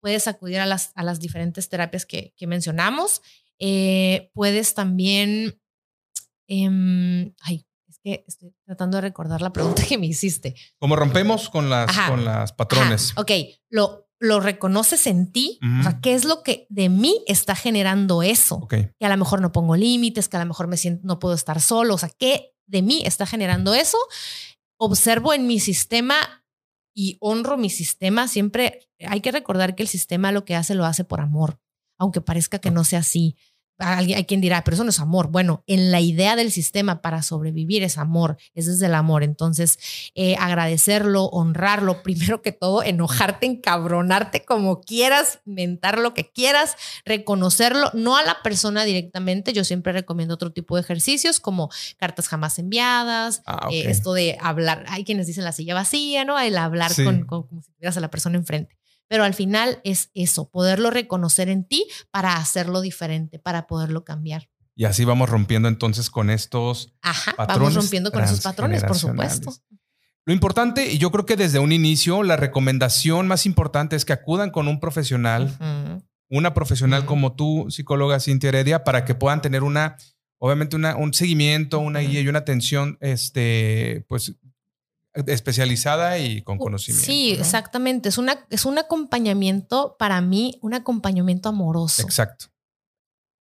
puedes 0.00 0.28
acudir 0.28 0.58
a 0.58 0.66
las, 0.66 0.92
a 0.94 1.02
las 1.02 1.20
diferentes 1.20 1.68
terapias 1.68 2.04
que, 2.04 2.34
que 2.36 2.46
mencionamos. 2.46 3.22
Eh, 3.58 4.30
puedes 4.34 4.74
también 4.74 5.58
Em, 6.48 7.34
ay, 7.40 7.66
es 7.88 7.98
que 7.98 8.24
estoy 8.26 8.54
tratando 8.64 8.98
de 8.98 9.02
recordar 9.02 9.42
la 9.42 9.52
pregunta 9.52 9.82
que 9.88 9.98
me 9.98 10.06
hiciste. 10.06 10.54
¿Cómo 10.78 10.96
rompemos 10.96 11.50
con 11.50 11.68
las, 11.70 11.90
con 12.08 12.24
las 12.24 12.52
patrones? 12.52 13.12
Ok, 13.16 13.30
lo, 13.70 14.05
lo 14.18 14.40
reconoces 14.40 15.06
en 15.06 15.30
ti. 15.30 15.58
O 15.80 15.82
sea, 15.82 16.00
¿qué 16.00 16.14
es 16.14 16.24
lo 16.24 16.42
que 16.42 16.66
de 16.70 16.88
mí 16.88 17.22
está 17.26 17.54
generando 17.54 18.22
eso? 18.22 18.66
Que 18.68 18.94
a 19.00 19.08
lo 19.08 19.16
mejor 19.16 19.40
no 19.40 19.52
pongo 19.52 19.76
límites, 19.76 20.28
que 20.28 20.36
a 20.36 20.40
lo 20.40 20.46
mejor 20.46 20.68
me 20.68 20.76
siento, 20.76 21.06
no 21.06 21.18
puedo 21.18 21.34
estar 21.34 21.60
solo. 21.60 21.94
O 21.94 21.98
sea, 21.98 22.08
¿qué 22.08 22.54
de 22.66 22.82
mí 22.82 23.02
está 23.04 23.26
generando 23.26 23.74
eso? 23.74 23.98
Observo 24.78 25.34
en 25.34 25.46
mi 25.46 25.60
sistema 25.60 26.16
y 26.94 27.18
honro 27.20 27.56
mi 27.56 27.70
sistema. 27.70 28.28
Siempre 28.28 28.88
hay 29.06 29.20
que 29.20 29.32
recordar 29.32 29.74
que 29.74 29.82
el 29.82 29.88
sistema 29.88 30.32
lo 30.32 30.44
que 30.44 30.56
hace 30.56 30.74
lo 30.74 30.86
hace 30.86 31.04
por 31.04 31.20
amor, 31.20 31.60
aunque 31.98 32.20
parezca 32.20 32.58
que 32.58 32.70
no 32.70 32.84
sea 32.84 33.00
así 33.00 33.36
hay 33.78 34.24
quien 34.24 34.40
dirá, 34.40 34.64
pero 34.64 34.74
eso 34.74 34.84
no 34.84 34.90
es 34.90 35.00
amor. 35.00 35.28
Bueno, 35.28 35.62
en 35.66 35.90
la 35.90 36.00
idea 36.00 36.36
del 36.36 36.50
sistema 36.50 37.02
para 37.02 37.22
sobrevivir 37.22 37.82
es 37.82 37.98
amor, 37.98 38.38
es 38.54 38.66
desde 38.66 38.86
el 38.86 38.94
amor. 38.94 39.22
Entonces, 39.22 39.78
eh, 40.14 40.36
agradecerlo, 40.36 41.24
honrarlo, 41.26 42.02
primero 42.02 42.42
que 42.42 42.52
todo, 42.52 42.82
enojarte, 42.82 43.46
encabronarte 43.46 44.44
como 44.44 44.80
quieras, 44.80 45.40
mentar 45.44 45.98
lo 45.98 46.14
que 46.14 46.30
quieras, 46.30 46.76
reconocerlo, 47.04 47.90
no 47.94 48.16
a 48.16 48.22
la 48.22 48.42
persona 48.42 48.84
directamente. 48.84 49.52
Yo 49.52 49.64
siempre 49.64 49.92
recomiendo 49.92 50.34
otro 50.34 50.52
tipo 50.52 50.76
de 50.76 50.82
ejercicios 50.82 51.40
como 51.40 51.70
cartas 51.98 52.28
jamás 52.28 52.58
enviadas, 52.58 53.42
ah, 53.46 53.68
eh, 53.70 53.84
esto 53.88 54.12
de 54.12 54.38
hablar, 54.40 54.84
hay 54.88 55.04
quienes 55.04 55.26
dicen 55.26 55.44
la 55.44 55.52
silla 55.52 55.74
vacía, 55.74 56.24
¿no? 56.24 56.38
El 56.38 56.56
hablar 56.56 56.92
con, 56.94 57.24
como 57.24 57.62
si 57.62 57.72
tuvieras 57.72 57.96
a 57.96 58.00
la 58.00 58.10
persona 58.10 58.36
enfrente 58.36 58.76
pero 59.08 59.24
al 59.24 59.34
final 59.34 59.80
es 59.84 60.10
eso, 60.14 60.48
poderlo 60.50 60.90
reconocer 60.90 61.48
en 61.48 61.64
ti 61.64 61.86
para 62.10 62.36
hacerlo 62.36 62.80
diferente, 62.80 63.38
para 63.38 63.66
poderlo 63.66 64.04
cambiar. 64.04 64.48
Y 64.74 64.84
así 64.84 65.04
vamos 65.04 65.30
rompiendo 65.30 65.68
entonces 65.68 66.10
con 66.10 66.28
estos 66.28 66.94
Ajá, 67.00 67.34
Vamos 67.38 67.74
rompiendo 67.74 68.12
con 68.12 68.22
esos 68.22 68.42
patrones, 68.42 68.84
por 68.84 68.96
supuesto. 68.96 69.54
Lo 70.26 70.34
importante, 70.34 70.92
y 70.92 70.98
yo 70.98 71.12
creo 71.12 71.24
que 71.24 71.36
desde 71.36 71.60
un 71.60 71.70
inicio, 71.70 72.24
la 72.24 72.36
recomendación 72.36 73.28
más 73.28 73.46
importante 73.46 73.94
es 73.94 74.04
que 74.04 74.12
acudan 74.12 74.50
con 74.50 74.66
un 74.66 74.80
profesional, 74.80 75.56
una 76.28 76.52
profesional 76.52 77.06
como 77.06 77.36
tú, 77.36 77.66
psicóloga 77.70 78.18
Cintia 78.18 78.48
Heredia, 78.48 78.82
para 78.82 79.04
que 79.04 79.14
puedan 79.14 79.40
tener 79.40 79.62
una, 79.62 79.96
obviamente, 80.38 80.74
una, 80.74 80.96
un 80.96 81.14
seguimiento, 81.14 81.78
una 81.78 82.00
guía 82.00 82.20
y 82.20 82.28
una 82.28 82.40
atención, 82.40 82.98
este, 83.00 84.04
pues, 84.08 84.34
especializada 85.26 86.18
y 86.18 86.42
con 86.42 86.58
conocimiento. 86.58 87.06
Sí, 87.06 87.32
exactamente. 87.32 88.08
Es, 88.08 88.18
una, 88.18 88.46
es 88.50 88.64
un 88.64 88.78
acompañamiento 88.78 89.96
para 89.98 90.20
mí, 90.20 90.58
un 90.62 90.74
acompañamiento 90.74 91.48
amoroso. 91.48 92.02
Exacto. 92.02 92.46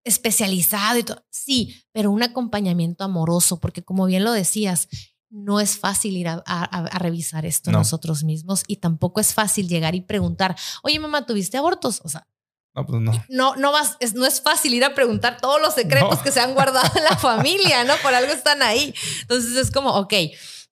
Especializado 0.04 0.98
y 0.98 1.04
todo. 1.04 1.24
Sí, 1.30 1.74
pero 1.92 2.10
un 2.10 2.22
acompañamiento 2.22 3.04
amoroso, 3.04 3.60
porque 3.60 3.82
como 3.82 4.06
bien 4.06 4.24
lo 4.24 4.32
decías, 4.32 4.88
no 5.30 5.60
es 5.60 5.78
fácil 5.78 6.16
ir 6.16 6.28
a, 6.28 6.88
revisar 6.98 7.46
esto 7.46 7.70
nosotros 7.70 8.24
mismos 8.24 8.64
y 8.66 8.76
tampoco 8.76 9.20
es 9.20 9.32
fácil 9.32 9.68
llegar 9.68 9.94
y 9.94 10.00
preguntar, 10.00 10.56
oye 10.82 10.98
mamá, 10.98 11.24
¿tuviste 11.24 11.56
abortos? 11.56 12.00
O 12.04 12.08
sea, 12.08 12.26
no, 12.74 12.86
pues 12.86 13.02
no. 13.02 13.24
No, 13.28 13.56
no, 13.56 13.72
vas, 13.72 13.96
es, 14.00 14.14
no 14.14 14.26
es 14.26 14.40
fácil 14.40 14.74
ir 14.74 14.84
a 14.84 14.94
preguntar 14.94 15.40
todos 15.40 15.60
los 15.60 15.74
secretos 15.74 16.20
que 16.20 16.30
se 16.30 16.40
han 16.40 16.54
guardado 16.54 16.90
en 16.96 17.04
la 17.04 17.16
familia, 17.18 17.84
¿no? 17.84 17.94
Por 18.02 18.14
algo 18.14 18.32
están 18.32 18.62
ahí. 18.62 18.94
Entonces 19.22 19.56
es 19.56 19.70
como, 19.70 19.90
ok, 19.90 20.14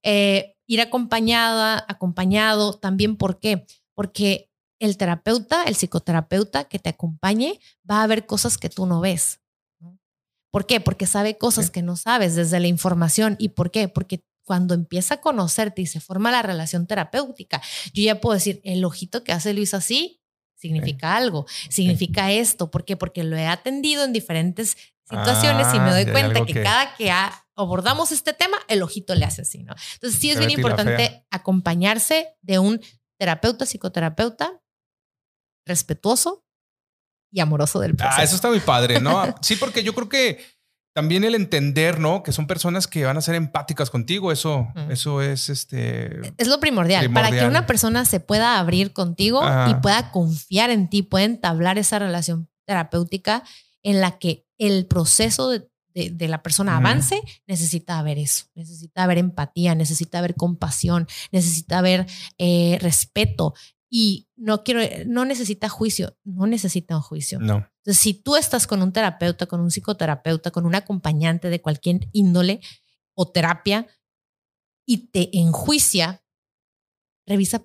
eh, 0.02 0.56
ir 0.66 0.80
acompañada, 0.80 1.84
acompañado 1.88 2.74
también, 2.74 3.16
¿por 3.16 3.38
qué? 3.38 3.66
Porque 3.94 4.50
el 4.78 4.96
terapeuta, 4.96 5.64
el 5.64 5.74
psicoterapeuta 5.74 6.64
que 6.64 6.78
te 6.78 6.90
acompañe, 6.90 7.58
va 7.90 8.02
a 8.02 8.06
ver 8.06 8.26
cosas 8.26 8.58
que 8.58 8.68
tú 8.68 8.86
no 8.86 9.00
ves. 9.00 9.40
¿Por 10.50 10.66
qué? 10.66 10.80
Porque 10.80 11.06
sabe 11.06 11.36
cosas 11.36 11.70
que 11.70 11.82
no 11.82 11.96
sabes 11.96 12.34
desde 12.34 12.60
la 12.60 12.68
información. 12.68 13.36
¿Y 13.38 13.50
por 13.50 13.70
qué? 13.70 13.88
Porque 13.88 14.24
cuando 14.44 14.74
empieza 14.74 15.14
a 15.14 15.20
conocerte 15.20 15.82
y 15.82 15.86
se 15.86 16.00
forma 16.00 16.30
la 16.30 16.42
relación 16.42 16.86
terapéutica, 16.86 17.60
yo 17.92 18.02
ya 18.02 18.20
puedo 18.20 18.34
decir, 18.34 18.60
el 18.64 18.84
ojito 18.84 19.24
que 19.24 19.32
hace 19.32 19.52
Luis 19.52 19.74
así 19.74 20.22
significa 20.56 21.16
algo, 21.16 21.46
significa 21.68 22.32
esto. 22.32 22.70
¿Por 22.70 22.84
qué? 22.84 22.96
Porque 22.96 23.24
lo 23.24 23.36
he 23.36 23.46
atendido 23.46 24.04
en 24.04 24.12
diferentes 24.12 24.76
situaciones 25.08 25.66
y 25.74 25.80
me 25.80 25.90
ah, 25.90 25.94
doy 25.94 26.06
cuenta 26.06 26.44
que, 26.44 26.62
cada 26.62 26.94
que 26.94 27.10
abordamos 27.58 28.12
este 28.12 28.32
tema, 28.32 28.56
el 28.68 28.82
ojito 28.82 29.14
le 29.14 29.24
hace 29.24 29.42
así, 29.42 29.62
¿no? 29.64 29.74
Entonces 29.94 30.20
sí 30.20 30.30
es 30.30 30.38
bien 30.38 30.50
importante 30.50 31.26
acompañarse 31.30 32.28
de 32.40 32.58
un 32.58 32.80
terapeuta, 33.18 33.66
psicoterapeuta 33.66 34.60
respetuoso 35.66 36.44
y 37.30 37.40
amoroso 37.40 37.80
del 37.80 37.94
proceso. 37.94 38.20
Ah, 38.20 38.24
eso 38.24 38.36
está 38.36 38.48
muy 38.48 38.60
padre, 38.60 39.00
¿no? 39.00 39.34
sí, 39.42 39.56
porque 39.56 39.82
yo 39.82 39.94
creo 39.94 40.08
que 40.08 40.40
también 40.94 41.24
el 41.24 41.34
entender, 41.34 42.00
¿no? 42.00 42.22
Que 42.22 42.32
son 42.32 42.46
personas 42.46 42.86
que 42.86 43.04
van 43.04 43.16
a 43.16 43.20
ser 43.20 43.34
empáticas 43.34 43.90
contigo, 43.90 44.32
eso, 44.32 44.68
eso 44.88 45.22
es 45.22 45.48
este. 45.48 46.32
Es 46.38 46.48
lo 46.48 46.58
primordial, 46.58 47.12
Para 47.12 47.30
que 47.30 47.46
una 47.46 47.66
persona 47.66 48.04
se 48.04 48.20
pueda 48.20 48.58
abrir 48.58 48.92
contigo 48.92 49.42
y 49.68 49.74
pueda 49.74 50.10
confiar 50.10 50.70
en 50.70 50.88
ti, 50.88 51.02
pueda 51.02 51.24
entablar 51.24 51.78
esa 51.78 51.98
relación 51.98 52.48
terapéutica 52.66 53.44
en 53.82 54.00
la 54.00 54.18
que 54.18 54.46
el 54.58 54.86
proceso 54.86 55.50
de, 55.50 55.68
la 56.18 56.42
persona 56.42 56.76
avance, 56.76 57.20
necesita 57.46 57.98
haber 57.98 58.18
eso, 58.18 58.46
necesita 58.54 59.02
haber 59.04 59.18
empatía, 59.18 59.74
necesita 59.74 60.18
haber 60.18 60.34
compasión, 60.34 61.06
necesita 61.32 61.78
haber 61.78 62.06
eh, 62.38 62.78
respeto. 62.80 63.54
Y 63.90 64.28
no 64.36 64.64
quiero, 64.64 64.80
no 65.06 65.24
necesita 65.24 65.68
juicio, 65.68 66.16
no 66.22 66.46
necesita 66.46 66.96
un 66.96 67.02
juicio. 67.02 67.40
No. 67.40 67.66
Entonces, 67.78 68.02
si 68.02 68.14
tú 68.14 68.36
estás 68.36 68.66
con 68.66 68.82
un 68.82 68.92
terapeuta, 68.92 69.46
con 69.46 69.60
un 69.60 69.70
psicoterapeuta, 69.70 70.50
con 70.50 70.66
un 70.66 70.74
acompañante 70.74 71.48
de 71.48 71.62
cualquier 71.62 72.08
índole 72.12 72.60
o 73.14 73.30
terapia 73.30 73.86
y 74.86 75.08
te 75.08 75.36
enjuicia, 75.38 76.22
revisa 77.26 77.64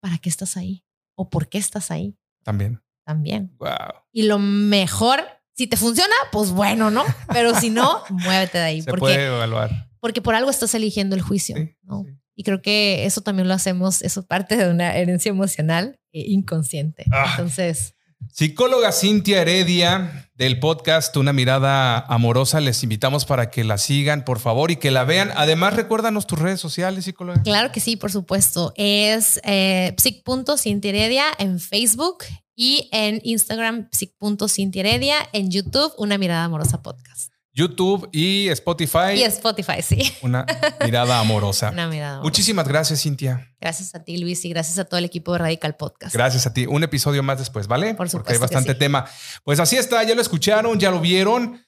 para 0.00 0.18
qué 0.18 0.28
estás 0.28 0.56
ahí 0.56 0.84
o 1.14 1.30
por 1.30 1.48
qué 1.48 1.58
estás 1.58 1.90
ahí. 1.90 2.18
También. 2.42 2.82
También. 3.04 3.56
Wow. 3.58 4.04
Y 4.12 4.24
lo 4.24 4.38
mejor 4.38 5.20
si 5.54 5.66
te 5.66 5.76
funciona, 5.76 6.14
pues 6.32 6.50
bueno, 6.50 6.90
¿no? 6.90 7.04
Pero 7.32 7.54
si 7.54 7.70
no, 7.70 8.02
muévete 8.10 8.58
de 8.58 8.64
ahí. 8.64 8.82
Se 8.82 8.92
puede 8.92 9.26
evaluar. 9.26 9.88
Porque 10.00 10.22
por 10.22 10.34
algo 10.34 10.50
estás 10.50 10.74
eligiendo 10.74 11.14
el 11.14 11.22
juicio, 11.22 11.56
¿no? 11.82 12.04
Y 12.34 12.42
creo 12.42 12.62
que 12.62 13.04
eso 13.04 13.20
también 13.20 13.48
lo 13.48 13.54
hacemos, 13.54 14.00
eso 14.00 14.20
es 14.20 14.26
parte 14.26 14.56
de 14.56 14.70
una 14.70 14.96
herencia 14.96 15.28
emocional 15.28 16.00
e 16.12 16.20
inconsciente. 16.30 17.04
Ah. 17.12 17.26
Entonces... 17.32 17.94
Psicóloga 18.32 18.92
Cintia 18.92 19.42
Heredia 19.42 20.30
del 20.34 20.60
podcast 20.60 21.14
Una 21.16 21.32
mirada 21.32 21.98
amorosa, 21.98 22.60
les 22.60 22.82
invitamos 22.82 23.24
para 23.24 23.50
que 23.50 23.64
la 23.64 23.76
sigan, 23.76 24.24
por 24.24 24.38
favor, 24.38 24.70
y 24.70 24.76
que 24.76 24.90
la 24.90 25.04
vean. 25.04 25.30
Además, 25.36 25.74
recuérdanos 25.74 26.26
tus 26.26 26.38
redes 26.38 26.60
sociales, 26.60 27.04
psicóloga. 27.04 27.42
Claro 27.42 27.72
que 27.72 27.80
sí, 27.80 27.96
por 27.96 28.12
supuesto. 28.12 28.72
Es 28.76 29.40
eh, 29.44 29.94
psic.cintiaheredia 29.98 31.24
en 31.38 31.58
Facebook 31.58 32.24
y 32.60 32.90
en 32.92 33.22
Instagram, 33.24 33.88
psic.cintiaheredia, 33.90 35.16
en 35.32 35.50
YouTube, 35.50 35.94
Una 35.96 36.18
Mirada 36.18 36.44
Amorosa 36.44 36.82
Podcast. 36.82 37.32
YouTube 37.54 38.06
y 38.12 38.48
Spotify. 38.48 39.14
Y 39.14 39.22
Spotify, 39.22 39.80
sí. 39.80 40.12
Una 40.20 40.44
mirada 40.84 41.20
amorosa. 41.20 41.70
Una 41.72 41.88
mirada 41.88 42.10
amorosa. 42.16 42.28
Muchísimas 42.28 42.68
gracias, 42.68 43.00
Cintia. 43.00 43.50
Gracias 43.58 43.94
a 43.94 44.04
ti, 44.04 44.18
Luis, 44.18 44.44
y 44.44 44.50
gracias 44.50 44.78
a 44.78 44.84
todo 44.84 44.98
el 44.98 45.06
equipo 45.06 45.32
de 45.32 45.38
Radical 45.38 45.74
Podcast. 45.76 46.14
Gracias 46.14 46.46
a 46.46 46.52
ti. 46.52 46.66
Un 46.66 46.82
episodio 46.84 47.22
más 47.22 47.38
después, 47.38 47.66
¿vale? 47.66 47.94
Por 47.94 48.10
supuesto. 48.10 48.18
Porque 48.18 48.32
hay 48.34 48.38
bastante 48.38 48.74
tema. 48.74 49.06
Pues 49.42 49.58
así 49.58 49.76
está, 49.76 50.02
ya 50.02 50.14
lo 50.14 50.20
escucharon, 50.20 50.78
ya 50.78 50.90
lo 50.90 51.00
vieron. 51.00 51.66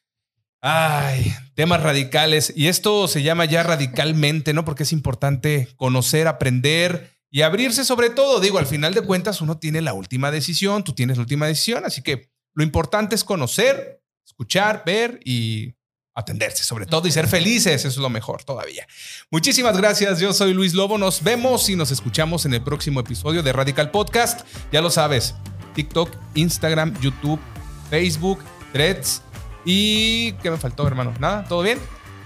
Ay, 0.60 1.34
temas 1.54 1.82
radicales. 1.82 2.52
Y 2.54 2.68
esto 2.68 3.08
se 3.08 3.22
llama 3.22 3.46
ya 3.46 3.62
radicalmente, 3.62 4.52
¿no? 4.52 4.66
Porque 4.66 4.82
es 4.82 4.92
importante 4.92 5.68
conocer, 5.76 6.28
aprender 6.28 7.21
y 7.32 7.42
abrirse 7.42 7.84
sobre 7.84 8.10
todo. 8.10 8.38
Digo, 8.38 8.58
al 8.58 8.66
final 8.66 8.94
de 8.94 9.02
cuentas 9.02 9.40
uno 9.40 9.58
tiene 9.58 9.80
la 9.80 9.94
última 9.94 10.30
decisión, 10.30 10.84
tú 10.84 10.92
tienes 10.92 11.16
la 11.16 11.22
última 11.22 11.46
decisión, 11.46 11.84
así 11.84 12.02
que 12.02 12.30
lo 12.54 12.62
importante 12.62 13.16
es 13.16 13.24
conocer, 13.24 14.00
escuchar, 14.24 14.84
ver 14.86 15.18
y 15.24 15.74
atenderse 16.14 16.62
sobre 16.62 16.84
todo 16.84 17.08
y 17.08 17.10
ser 17.10 17.26
felices, 17.26 17.86
eso 17.86 17.88
es 17.88 17.96
lo 17.96 18.10
mejor 18.10 18.44
todavía. 18.44 18.86
Muchísimas 19.30 19.78
gracias, 19.78 20.20
yo 20.20 20.34
soy 20.34 20.52
Luis 20.52 20.74
Lobo, 20.74 20.98
nos 20.98 21.24
vemos 21.24 21.70
y 21.70 21.74
nos 21.74 21.90
escuchamos 21.90 22.44
en 22.44 22.52
el 22.52 22.62
próximo 22.62 23.00
episodio 23.00 23.42
de 23.42 23.50
Radical 23.50 23.90
Podcast, 23.90 24.46
ya 24.70 24.82
lo 24.82 24.90
sabes, 24.90 25.34
TikTok, 25.74 26.10
Instagram, 26.34 27.00
YouTube, 27.00 27.40
Facebook, 27.88 28.40
Threads 28.74 29.22
y 29.64 30.32
¿qué 30.42 30.50
me 30.50 30.58
faltó 30.58 30.86
hermano? 30.86 31.14
¿Nada? 31.18 31.44
¿Todo 31.48 31.62
bien? 31.62 31.78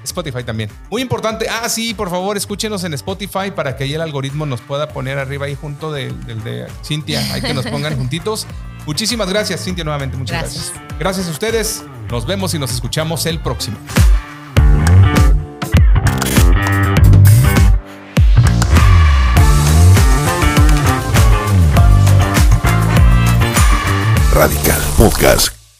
Spotify 0.06 0.44
también. 0.44 0.70
Muy 0.90 1.02
importante. 1.02 1.46
Ah, 1.48 1.68
sí, 1.68 1.94
por 1.94 2.10
favor, 2.10 2.36
escúchenos 2.36 2.84
en 2.84 2.94
Spotify 2.94 3.50
para 3.54 3.76
que 3.76 3.84
ahí 3.84 3.94
el 3.94 4.00
algoritmo 4.00 4.46
nos 4.46 4.60
pueda 4.60 4.88
poner 4.88 5.18
arriba 5.18 5.46
ahí 5.46 5.54
junto 5.54 5.92
del, 5.92 6.14
de 6.44 6.66
Cintia. 6.84 7.20
Hay 7.32 7.42
que 7.42 7.54
nos 7.54 7.66
pongan 7.66 7.96
juntitos. 7.98 8.46
Muchísimas 8.86 9.28
gracias, 9.28 9.64
Cintia, 9.64 9.84
nuevamente. 9.84 10.16
Muchas 10.16 10.40
gracias. 10.42 10.72
gracias. 10.98 11.28
a 11.28 11.30
ustedes. 11.30 11.84
Nos 12.10 12.26
vemos 12.26 12.54
y 12.54 12.58
nos 12.58 12.72
escuchamos 12.72 13.26
el 13.26 13.40
próximo. 13.40 13.76
Radical 24.32 24.82
Podcast 24.98 25.55